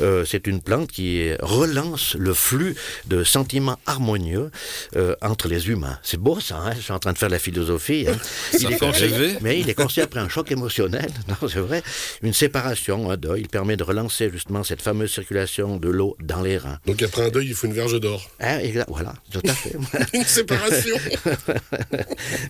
Euh, 0.00 0.24
c'est 0.32 0.46
une 0.46 0.62
plante 0.62 0.90
qui 0.90 1.30
relance 1.40 2.14
le 2.14 2.32
flux 2.32 2.74
de 3.06 3.22
sentiments 3.22 3.78
harmonieux 3.84 4.50
euh, 4.96 5.14
entre 5.20 5.46
les 5.46 5.68
humains. 5.68 5.98
C'est 6.02 6.16
beau 6.16 6.40
ça, 6.40 6.56
hein? 6.56 6.72
je 6.74 6.80
suis 6.80 6.92
en 6.92 6.98
train 6.98 7.12
de 7.12 7.18
faire 7.18 7.28
la 7.28 7.38
philosophie. 7.38 8.06
Hein. 8.08 8.16
Il 8.58 8.72
est 8.72 8.78
conseillé, 8.78 9.36
mais 9.42 9.60
il 9.60 9.68
est 9.68 9.74
conseillé 9.74 10.04
après 10.04 10.20
un 10.20 10.30
choc 10.30 10.50
émotionnel, 10.50 11.10
non 11.28 11.48
c'est 11.48 11.58
vrai, 11.58 11.82
une 12.22 12.32
séparation, 12.32 13.10
un 13.10 13.18
deuil, 13.18 13.42
il 13.42 13.48
permet 13.48 13.76
de 13.76 13.82
relancer 13.82 14.30
justement 14.32 14.64
cette 14.64 14.80
fameuse 14.80 15.12
circulation 15.12 15.76
de 15.76 15.90
l'eau 15.90 16.16
dans 16.22 16.40
les 16.40 16.56
reins. 16.56 16.78
Donc 16.86 17.02
après 17.02 17.26
un 17.26 17.28
deuil, 17.28 17.48
il 17.48 17.54
faut 17.54 17.66
une 17.66 17.74
verge 17.74 18.00
d'or. 18.00 18.30
Exact, 18.40 18.88
voilà, 18.88 19.12
tout 19.30 19.42
à 19.46 19.52
fait. 19.52 19.76
une 20.14 20.24
séparation. 20.24 20.96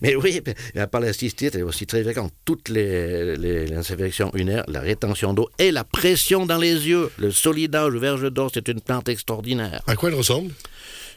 mais 0.02 0.14
oui, 0.14 0.40
à 0.76 0.86
part 0.86 1.00
la 1.00 1.12
cystite, 1.12 1.54
elle 1.54 1.62
est 1.62 1.64
aussi 1.64 1.86
très 1.86 2.04
fréquente. 2.04 2.32
Toutes 2.44 2.68
les, 2.68 3.36
les, 3.36 3.66
les 3.66 3.76
infections 3.76 4.30
urinaires, 4.34 4.64
la 4.68 4.80
rétention 4.80 5.34
d'eau 5.34 5.48
et 5.58 5.72
la 5.72 5.82
pression 5.82 6.46
dans 6.46 6.58
les 6.58 6.86
yeux. 6.88 7.10
Le 7.18 7.32
solidage, 7.32 7.71
le 7.72 7.98
verge 7.98 8.30
d'or, 8.30 8.50
c'est 8.52 8.68
une 8.68 8.80
plante 8.80 9.08
extraordinaire. 9.08 9.82
À 9.86 9.96
quoi 9.96 10.08
elle 10.08 10.14
ressemble? 10.14 10.52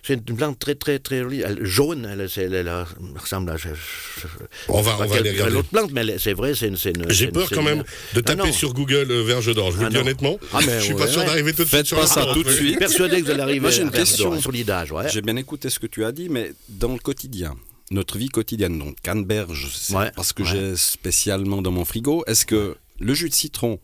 C'est 0.06 0.14
une 0.14 0.38
plante 0.38 0.60
très 0.60 0.76
très 0.76 1.00
très 1.00 1.22
jolie, 1.22 1.42
elle, 1.42 1.66
jaune, 1.66 2.08
elle, 2.08 2.30
elle, 2.38 2.54
elle, 2.54 2.86
ressemble 3.20 3.50
à. 3.50 3.58
Je, 3.58 3.70
je, 3.70 4.28
on 4.70 4.80
va, 4.82 4.98
on 5.00 5.06
va 5.08 5.16
aller 5.16 5.32
regarder. 5.32 5.54
L'autre 5.54 5.70
plante, 5.70 5.92
mais 5.94 6.20
c'est 6.20 6.34
vrai, 6.34 6.54
c'est 6.54 6.68
une. 6.68 6.78
une 6.86 7.10
J'ai 7.10 7.28
peur 7.28 7.50
quand 7.50 7.64
même 7.64 7.84
de 8.14 8.22
taper 8.22 8.50
ah 8.50 8.52
sur 8.52 8.76
Google 8.76 9.08
euh, 9.10 9.24
verge 9.24 9.52
d'or. 9.56 9.72
Je 9.72 9.78
vous 9.78 9.82
ah 9.82 9.86
le 9.86 9.90
dis 9.90 9.98
honnêtement. 9.98 10.38
Ah 10.54 10.60
mais, 10.64 10.78
je 10.78 10.84
suis 10.84 10.94
ouais, 10.94 11.00
pas 11.00 11.08
sûr 11.08 11.22
ouais. 11.22 11.26
d'arriver 11.26 11.54
tout 11.54 11.64
de 11.64 11.70
Faites 11.70 11.88
suite 11.88 12.00
pas 12.00 12.06
sur 12.06 12.22
ça 12.22 12.34
tout 12.34 12.44
de 12.44 12.52
suite. 12.52 12.78
Persuadé 12.78 13.20
que 13.20 13.26
vous 13.26 13.32
allez 13.32 13.42
arriver. 13.42 13.60
Moi 13.62 13.72
j'ai 13.72 13.82
une 13.82 13.90
question. 13.90 14.40
Solidage, 14.40 14.92
ouais. 14.92 15.10
J'ai 15.10 15.24
bien 15.24 15.38
écouté 15.38 15.72
ce 15.72 15.80
que 15.80 15.88
tu 15.88 16.06
as 16.06 16.12
dit, 16.12 16.30
mais 16.30 16.54
dans 16.70 16.94
le 16.94 17.00
quotidien, 17.00 17.56
notre 17.90 18.20
vie 18.20 18.30
quotidienne, 18.30 18.78
donc 18.78 18.98
canneberge, 19.02 19.72
c'est 19.74 19.96
ouais, 19.96 20.12
parce 20.16 20.34
que 20.34 20.44
ouais. 20.44 20.50
j'ai 20.50 20.76
spécialement 20.76 21.64
dans 21.64 21.72
mon 21.72 21.84
frigo. 21.84 22.24
Est-ce 22.28 22.46
que 22.46 22.78
le 23.00 23.14
jus 23.16 23.30
de 23.30 23.34
citron, 23.34 23.80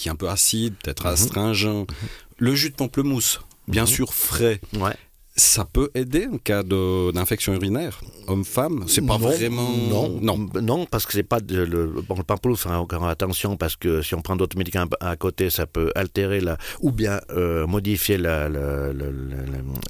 qui 0.00 0.08
est 0.08 0.12
un 0.12 0.16
peu 0.16 0.28
acide, 0.30 0.74
peut-être 0.82 1.04
Mhm. 1.06 1.12
astringent, 1.12 1.86
le 2.38 2.54
jus 2.54 2.70
de 2.70 2.74
pamplemousse, 2.74 3.40
bien 3.68 3.84
sûr 3.86 4.14
frais, 4.14 4.60
Ouais. 4.74 4.96
Ça 5.36 5.64
peut 5.64 5.90
aider 5.94 6.28
en 6.32 6.38
cas 6.38 6.62
d'infection 6.62 7.54
urinaire 7.54 8.00
Homme-femme? 8.26 8.84
C'est 8.86 9.00
pas 9.00 9.18
non, 9.18 9.28
vraiment. 9.30 9.70
Non, 9.90 10.18
non. 10.20 10.48
non, 10.60 10.86
parce 10.86 11.06
que 11.06 11.12
c'est 11.12 11.22
pas 11.22 11.40
de, 11.40 11.62
le, 11.62 11.86
bon, 12.06 12.16
le 12.16 12.22
pamplemousse, 12.22 12.66
hein, 12.66 12.76
encore 12.76 13.06
attention, 13.08 13.56
parce 13.56 13.76
que 13.76 14.02
si 14.02 14.14
on 14.14 14.22
prend 14.22 14.36
d'autres 14.36 14.56
médicaments 14.58 14.90
à 15.00 15.16
côté, 15.16 15.50
ça 15.50 15.66
peut 15.66 15.90
altérer 15.94 16.40
la, 16.40 16.58
ou 16.80 16.92
bien 16.92 17.20
euh, 17.30 17.66
modifier 17.66 18.18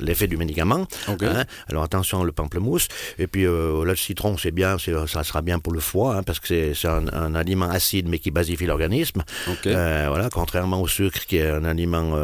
l'effet 0.01 0.27
du 0.27 0.37
médicament. 0.37 0.87
Hein. 1.09 1.45
Alors 1.69 1.83
attention, 1.83 2.23
le 2.25 2.33
pamplemousse. 2.33 2.89
Et 3.19 3.27
puis 3.27 3.47
euh, 3.47 3.85
là, 3.85 3.93
le 3.93 3.97
citron, 3.97 4.37
c'est 4.37 4.53
bien, 4.53 4.77
ça 4.79 5.25
sera 5.25 5.43
bien 5.43 5.59
pour 5.59 5.73
le 5.73 5.81
foie, 5.81 6.17
hein, 6.17 6.23
parce 6.23 6.41
que 6.41 6.75
c'est 6.75 6.89
un, 6.89 7.09
un 7.13 7.35
aliment 7.35 7.69
acide, 7.69 8.09
mais 8.09 8.19
qui 8.19 8.31
basifie 8.31 8.67
l'organisme. 8.67 9.23
Euh, 9.67 10.07
voilà, 10.09 10.31
contrairement 10.31 10.81
au 10.81 10.89
sucre, 10.89 11.27
qui 11.27 11.37
est 11.37 11.49
un 11.49 11.65
aliment 11.65 12.15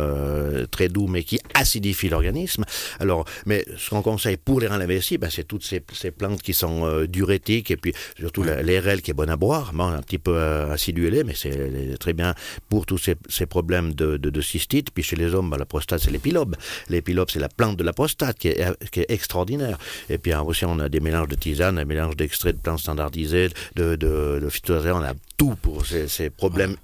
très 0.70 0.88
doux, 0.88 1.06
mais 1.08 1.24
qui 1.24 1.40
acidifie 1.54 2.08
l'organisme. 2.08 2.64
Alors, 3.06 3.24
mais 3.46 3.64
ce 3.76 3.90
qu'on 3.90 4.02
conseille 4.02 4.36
pour 4.36 4.60
les 4.60 4.66
reins 4.66 4.78
la 4.78 4.86
vessie, 4.86 5.16
ben, 5.16 5.30
c'est 5.30 5.44
toutes 5.44 5.64
ces, 5.64 5.80
ces 5.92 6.10
plantes 6.10 6.42
qui 6.42 6.52
sont 6.52 6.84
euh, 6.84 7.06
diurétiques, 7.06 7.70
et 7.70 7.76
puis 7.76 7.92
surtout 8.18 8.42
l'RL 8.42 9.00
qui 9.02 9.12
est 9.12 9.14
bonne 9.14 9.30
à 9.30 9.36
boire, 9.36 9.72
bon, 9.72 9.86
un 9.86 10.02
petit 10.02 10.18
peu 10.18 10.36
euh, 10.36 10.72
acidulé, 10.72 11.22
mais 11.24 11.34
c'est 11.34 11.96
très 11.98 12.12
bien 12.12 12.34
pour 12.68 12.84
tous 12.84 12.98
ces, 12.98 13.14
ces 13.28 13.46
problèmes 13.46 13.94
de, 13.94 14.16
de, 14.16 14.28
de 14.30 14.40
cystite. 14.40 14.90
Puis 14.90 15.04
chez 15.04 15.16
les 15.16 15.34
hommes, 15.34 15.50
ben, 15.50 15.56
la 15.56 15.66
prostate, 15.66 16.00
c'est 16.00 16.10
l'épilobe. 16.10 16.56
L'épilobe, 16.88 17.30
c'est 17.30 17.38
la 17.38 17.48
plante 17.48 17.76
de 17.76 17.84
la 17.84 17.92
prostate 17.92 18.38
qui 18.38 18.48
est, 18.48 18.90
qui 18.90 19.00
est 19.00 19.10
extraordinaire. 19.10 19.78
Et 20.10 20.18
puis 20.18 20.34
aussi, 20.34 20.64
on 20.64 20.78
a 20.80 20.88
des 20.88 21.00
mélanges 21.00 21.28
de 21.28 21.36
tisanes, 21.36 21.78
un 21.78 21.84
mélange 21.84 22.16
d'extraits 22.16 22.56
de 22.56 22.60
plantes 22.60 22.80
standardisées, 22.80 23.50
de, 23.76 23.96
de, 23.96 24.40
de 24.42 24.48
phytosanitaires, 24.48 24.96
on 24.96 25.02
a 25.02 25.14
tout 25.36 25.54
pour 25.60 25.84
ces, 25.86 26.08
ces 26.08 26.30
problèmes 26.30 26.76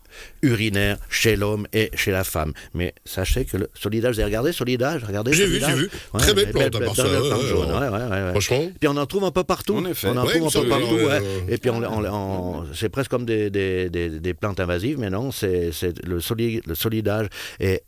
urinaires 0.43 0.99
chez 1.09 1.37
l'homme 1.37 1.67
et 1.73 1.91
chez 1.95 2.11
la 2.11 2.23
femme. 2.23 2.53
Mais 2.75 2.95
sachez 3.05 3.47
que 3.47 3.57
le 3.57 3.71
solidage, 3.75 4.15
vous 4.17 4.21
avez 4.21 4.27
regardé 4.27 4.53
solidage? 4.53 5.05
Regardez 5.05 5.33
J'ai 5.33 5.47
vu, 5.47 5.59
j'ai 5.59 5.73
vu. 5.75 5.91
Ouais, 6.13 6.21
Très 6.21 6.35
belle 6.35 6.51
plante, 6.51 6.75
à 6.75 6.81
part 6.81 6.95
ça. 6.95 7.05
belle 7.05 7.21
ouais, 7.23 7.29
plante 7.31 7.43
ouais, 7.43 7.49
jaune, 7.49 7.71
ouais. 7.73 7.79
ouais, 7.79 7.89
ouais, 7.89 8.05
ouais, 8.11 8.23
ouais. 8.25 8.31
Franchement. 8.33 8.71
Puis 8.79 8.89
on 8.89 8.97
en 8.99 9.07
trouve 9.07 9.25
un 9.25 9.31
peu 9.31 9.43
partout. 9.45 9.77
En 9.77 9.85
effet. 9.87 10.09
On 10.09 10.17
en 10.19 10.27
Ouais, 10.27 10.39
trouve 10.39 10.49
un 10.55 10.63
peu 10.63 10.69
partout. 10.69 10.95
ouais, 10.95 11.05
ouais. 11.07 11.23
Et 11.49 11.57
puis 11.59 11.71
on, 11.71 11.83
on- 11.83 12.05
on- 12.05 12.65
c'est 12.75 12.91
presque 12.91 13.11
comme 13.11 13.25
des, 13.25 13.49
des, 13.49 13.89
des, 13.89 14.11
des 14.21 14.35
plantes 14.35 14.61
invasives, 14.61 14.99
mais 14.99 15.09
non, 15.09 15.33
c'est 15.33 15.73
c'est- 15.73 16.05
le, 16.05 16.21
soli- 16.21 16.61
le 16.67 16.75
solidage 16.75 17.29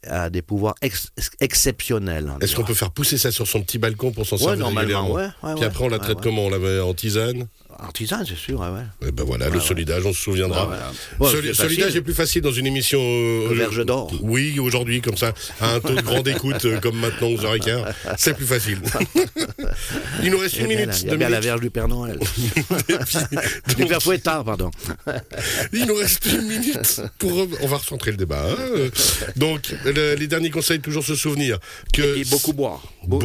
a 0.09 0.31
des 0.31 0.41
pouvoirs 0.43 0.75
ex- 0.81 1.09
exceptionnels. 1.41 2.31
on 2.35 2.39
Est-ce 2.41 2.57
qu'on 2.57 2.65
peut 2.65 2.75
faire 2.75 2.91
pousser 2.91 3.19
ça 3.19 3.31
sur 3.31 3.47
son 3.47 3.63
petit 3.63 3.79
balcon 3.79 4.13
pour 4.13 4.27
s'en 4.27 4.37
Ouais, 4.37 4.43
servir 4.43 4.59
normalement, 4.61 4.81
régulièrement 5.11 5.15
ouais. 5.15 5.51
ouais, 5.51 5.55
Puis 5.57 5.65
après, 5.65 5.85
on 5.85 5.89
la 5.89 5.99
traite 5.99 6.11
Ouais, 6.11 6.17
ouais. 6.17 6.23
comment? 6.31 6.47
On 6.47 6.51
la 6.51 6.59
met 6.59 6.81
en 6.81 6.95
tisane? 6.95 7.47
En 7.81 7.91
tisane, 7.93 8.25
c'est 8.27 8.37
sûr, 8.37 8.61
ouais, 8.61 8.69
ouais. 8.69 8.85
Eh 9.09 9.13
ben 9.13 9.25
voilà, 9.25 9.49
le 9.49 9.61
solidage, 9.61 10.05
on 10.07 10.13
se 10.13 10.21
souviendra. 10.21 10.69
Ouais, 10.69 10.77
ouais. 11.21 11.31
Soli- 11.31 11.49
c'est 11.49 11.55
solidage 11.63 11.97
est 11.97 12.01
plus 12.01 12.15
facile 12.15 12.43
dans 12.43 12.53
une 12.53 12.67
émission. 12.67 13.01
euh, 13.01 13.49
Le 13.51 13.55
Verge 13.55 13.85
d'or. 13.85 14.13
Oui, 14.23 14.59
aujourd'hui, 14.61 15.01
comme 15.01 15.17
ça, 15.17 15.33
à 15.61 15.75
un 15.75 15.81
taux 15.81 15.95
de 15.95 16.01
grande 16.03 16.27
écoute, 16.29 16.65
euh, 16.65 16.79
comme 16.81 16.97
maintenant, 16.99 17.29
11h15, 17.29 17.85
c'est 18.17 18.35
plus 18.35 18.47
facile. 18.47 18.79
Il 20.23 20.31
nous 20.31 20.39
reste 20.39 20.57
une 20.59 20.65
a 20.65 20.69
bien 20.69 20.77
minute. 20.79 20.87
la- 20.93 20.99
il 20.99 21.07
y 21.09 21.11
a 21.13 21.17
bien 21.17 21.29
la 21.29 21.41
verge 21.41 21.61
du 21.61 21.71
Père 21.71 21.89
Noël. 21.89 22.19
du 23.77 23.87
Père 23.87 24.03
Fouettard, 24.03 24.45
pardon. 24.45 24.71
Il 25.73 25.87
nous 25.87 25.95
reste 25.97 26.27
une 26.27 26.47
minute 26.47 27.01
pour. 27.19 27.47
On 27.61 27.67
va 27.67 27.77
recentrer 27.79 28.11
le 28.11 28.17
débat. 28.17 28.45
hein. 28.51 28.89
Donc, 29.37 29.75
le- 29.85 30.15
les 30.15 30.27
derniers 30.27 30.51
conseils, 30.51 30.81
toujours 30.81 31.05
se 31.05 31.15
souvenir 31.15 31.59
que. 31.93 32.19
Et 32.19 32.25
beaucoup 32.25 32.53
boire. 32.53 32.83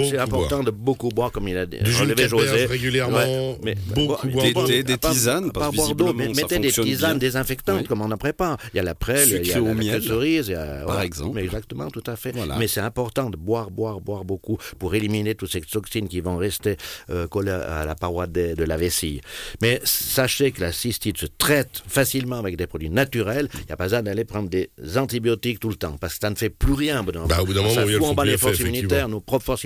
C'est 0.10 0.18
important 0.18 0.64
de 0.64 0.72
beaucoup 0.72 1.10
boire, 1.10 1.32
comme 1.32 1.48
il 1.48 1.58
a 1.58 1.66
dit. 1.66 1.80
Du 1.80 1.92
jus 1.92 2.06
de 2.06 2.28
José. 2.28 2.66
régulièrement, 2.66 3.58
beaucoup 3.96 4.28
boire 4.30 4.68
Des 4.68 4.84
des 4.84 4.98
tisanes, 4.98 5.52
parce 5.52 5.72
que 5.72 5.76
boire 5.76 5.96
d'eau, 5.96 6.14
mais 6.14 6.28
mettez 6.30 6.60
des 6.60 6.72
tisanes 6.72 7.12
bien. 7.12 7.20
désinfectantes 7.20 7.82
Oui. 7.82 7.88
comme 7.88 8.02
on 8.02 8.12
en 8.12 8.18
prépare. 8.18 8.58
Il 8.74 8.78
y 8.78 8.80
a 8.80 8.84
la 8.84 8.96
prêle, 8.96 9.28
il 9.30 9.48
y 9.48 9.52
a 9.54 9.60
la, 9.60 9.74
miel, 9.74 10.02
cerise, 10.04 10.48
il 10.48 10.52
y 10.52 10.56
a- 10.56 10.84
par 10.86 11.02
exemple. 11.02 11.36
Mais 11.36 11.44
exactement, 11.44 11.90
tout 11.90 12.04
à 12.08 12.16
fait. 12.16 12.32
Voilà. 12.32 12.58
Mais 12.58 12.68
c'est 12.68 12.80
important 12.82 13.30
de 13.30 13.38
boire, 13.38 13.70
boire, 13.72 14.00
boire 14.02 14.24
beaucoup 14.26 14.58
pour 14.78 14.96
éliminer 14.96 15.36
toutes 15.36 15.52
ces 15.52 15.62
toxines 15.62 16.08
qui 16.08 16.22
vont 16.22 16.38
rester 16.38 16.78
euh, 17.10 17.28
collées 17.28 17.52
à 17.52 17.86
la 17.86 17.96
paroi 17.96 18.28
de, 18.28 18.56
de 18.56 18.64
la 18.64 18.78
vessie. 18.78 19.22
Mais 19.62 19.80
sachez 19.84 20.52
que 20.52 20.62
la 20.62 20.72
cystite 20.72 21.18
se 21.18 21.26
traite 21.38 21.82
facilement 21.88 22.38
avec 22.38 22.56
des 22.58 22.68
produits 22.68 22.90
naturels. 22.90 23.50
Il 23.54 23.66
n'y 23.68 23.72
a 23.72 23.78
pas 23.78 23.86
besoin 23.86 24.02
d'aller 24.04 24.26
prendre 24.26 24.50
des 24.50 24.70
antibiotiques 24.98 25.60
tout 25.60 25.70
le 25.70 25.76
temps 25.76 25.96
parce 26.00 26.14
que 26.16 26.20
ça 26.22 26.30
ne 26.30 26.36
fait 26.36 26.50
plus 26.50 26.74
rien. 26.74 27.02
au 27.02 27.04
bout 27.04 27.12
d'un 27.12 27.26
Bah, 27.26 27.38
au 27.42 27.46
bout 27.46 27.54
d'un 27.54 27.62
moment, 27.62 28.14
bas 28.14 28.24
plus 28.24 28.32
les 28.32 28.38
forces 28.38 28.60
immunitaires, 28.60 29.08
nos 29.10 29.20
propres 29.22 29.46
forces 29.46 29.64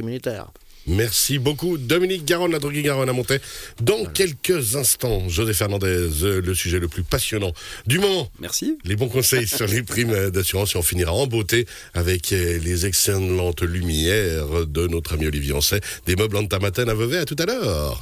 Merci 0.86 1.40
beaucoup. 1.40 1.78
Dominique 1.78 2.26
Garonne, 2.26 2.52
la 2.52 2.60
droguée 2.60 2.82
Garonne 2.82 3.08
à 3.10 3.14
Montaix. 3.14 3.40
Dans 3.82 4.06
quelques 4.06 4.76
instants, 4.76 5.30
José 5.30 5.54
Fernandez, 5.54 6.24
euh, 6.24 6.42
le 6.42 6.54
sujet 6.54 6.80
le 6.80 6.90
plus 6.90 7.04
passionnant 7.04 7.54
du 7.88 8.00
moment. 8.00 8.30
Merci. 8.40 8.78
Les 8.84 8.96
bons 8.96 9.08
conseils 9.08 9.48
sur 9.48 9.66
les 9.68 9.84
primes 9.84 10.30
d'assurance 10.30 10.76
et 10.76 10.78
on 10.78 10.82
finira 10.82 11.14
en 11.14 11.28
beauté 11.28 11.66
avec 11.94 12.34
euh, 12.34 12.60
les 12.60 12.86
excellentes 12.86 13.62
lumières 13.62 14.66
de 14.68 14.88
notre 14.88 15.14
ami 15.14 15.28
Olivier 15.28 15.54
Ancet 15.54 15.80
des 16.06 16.16
meubles 16.16 16.36
Antamaten 16.36 16.90
à 16.90 16.94
Vevey. 16.94 17.18
À 17.18 17.26
tout 17.26 17.38
à 17.40 17.46
l'heure. 17.46 18.02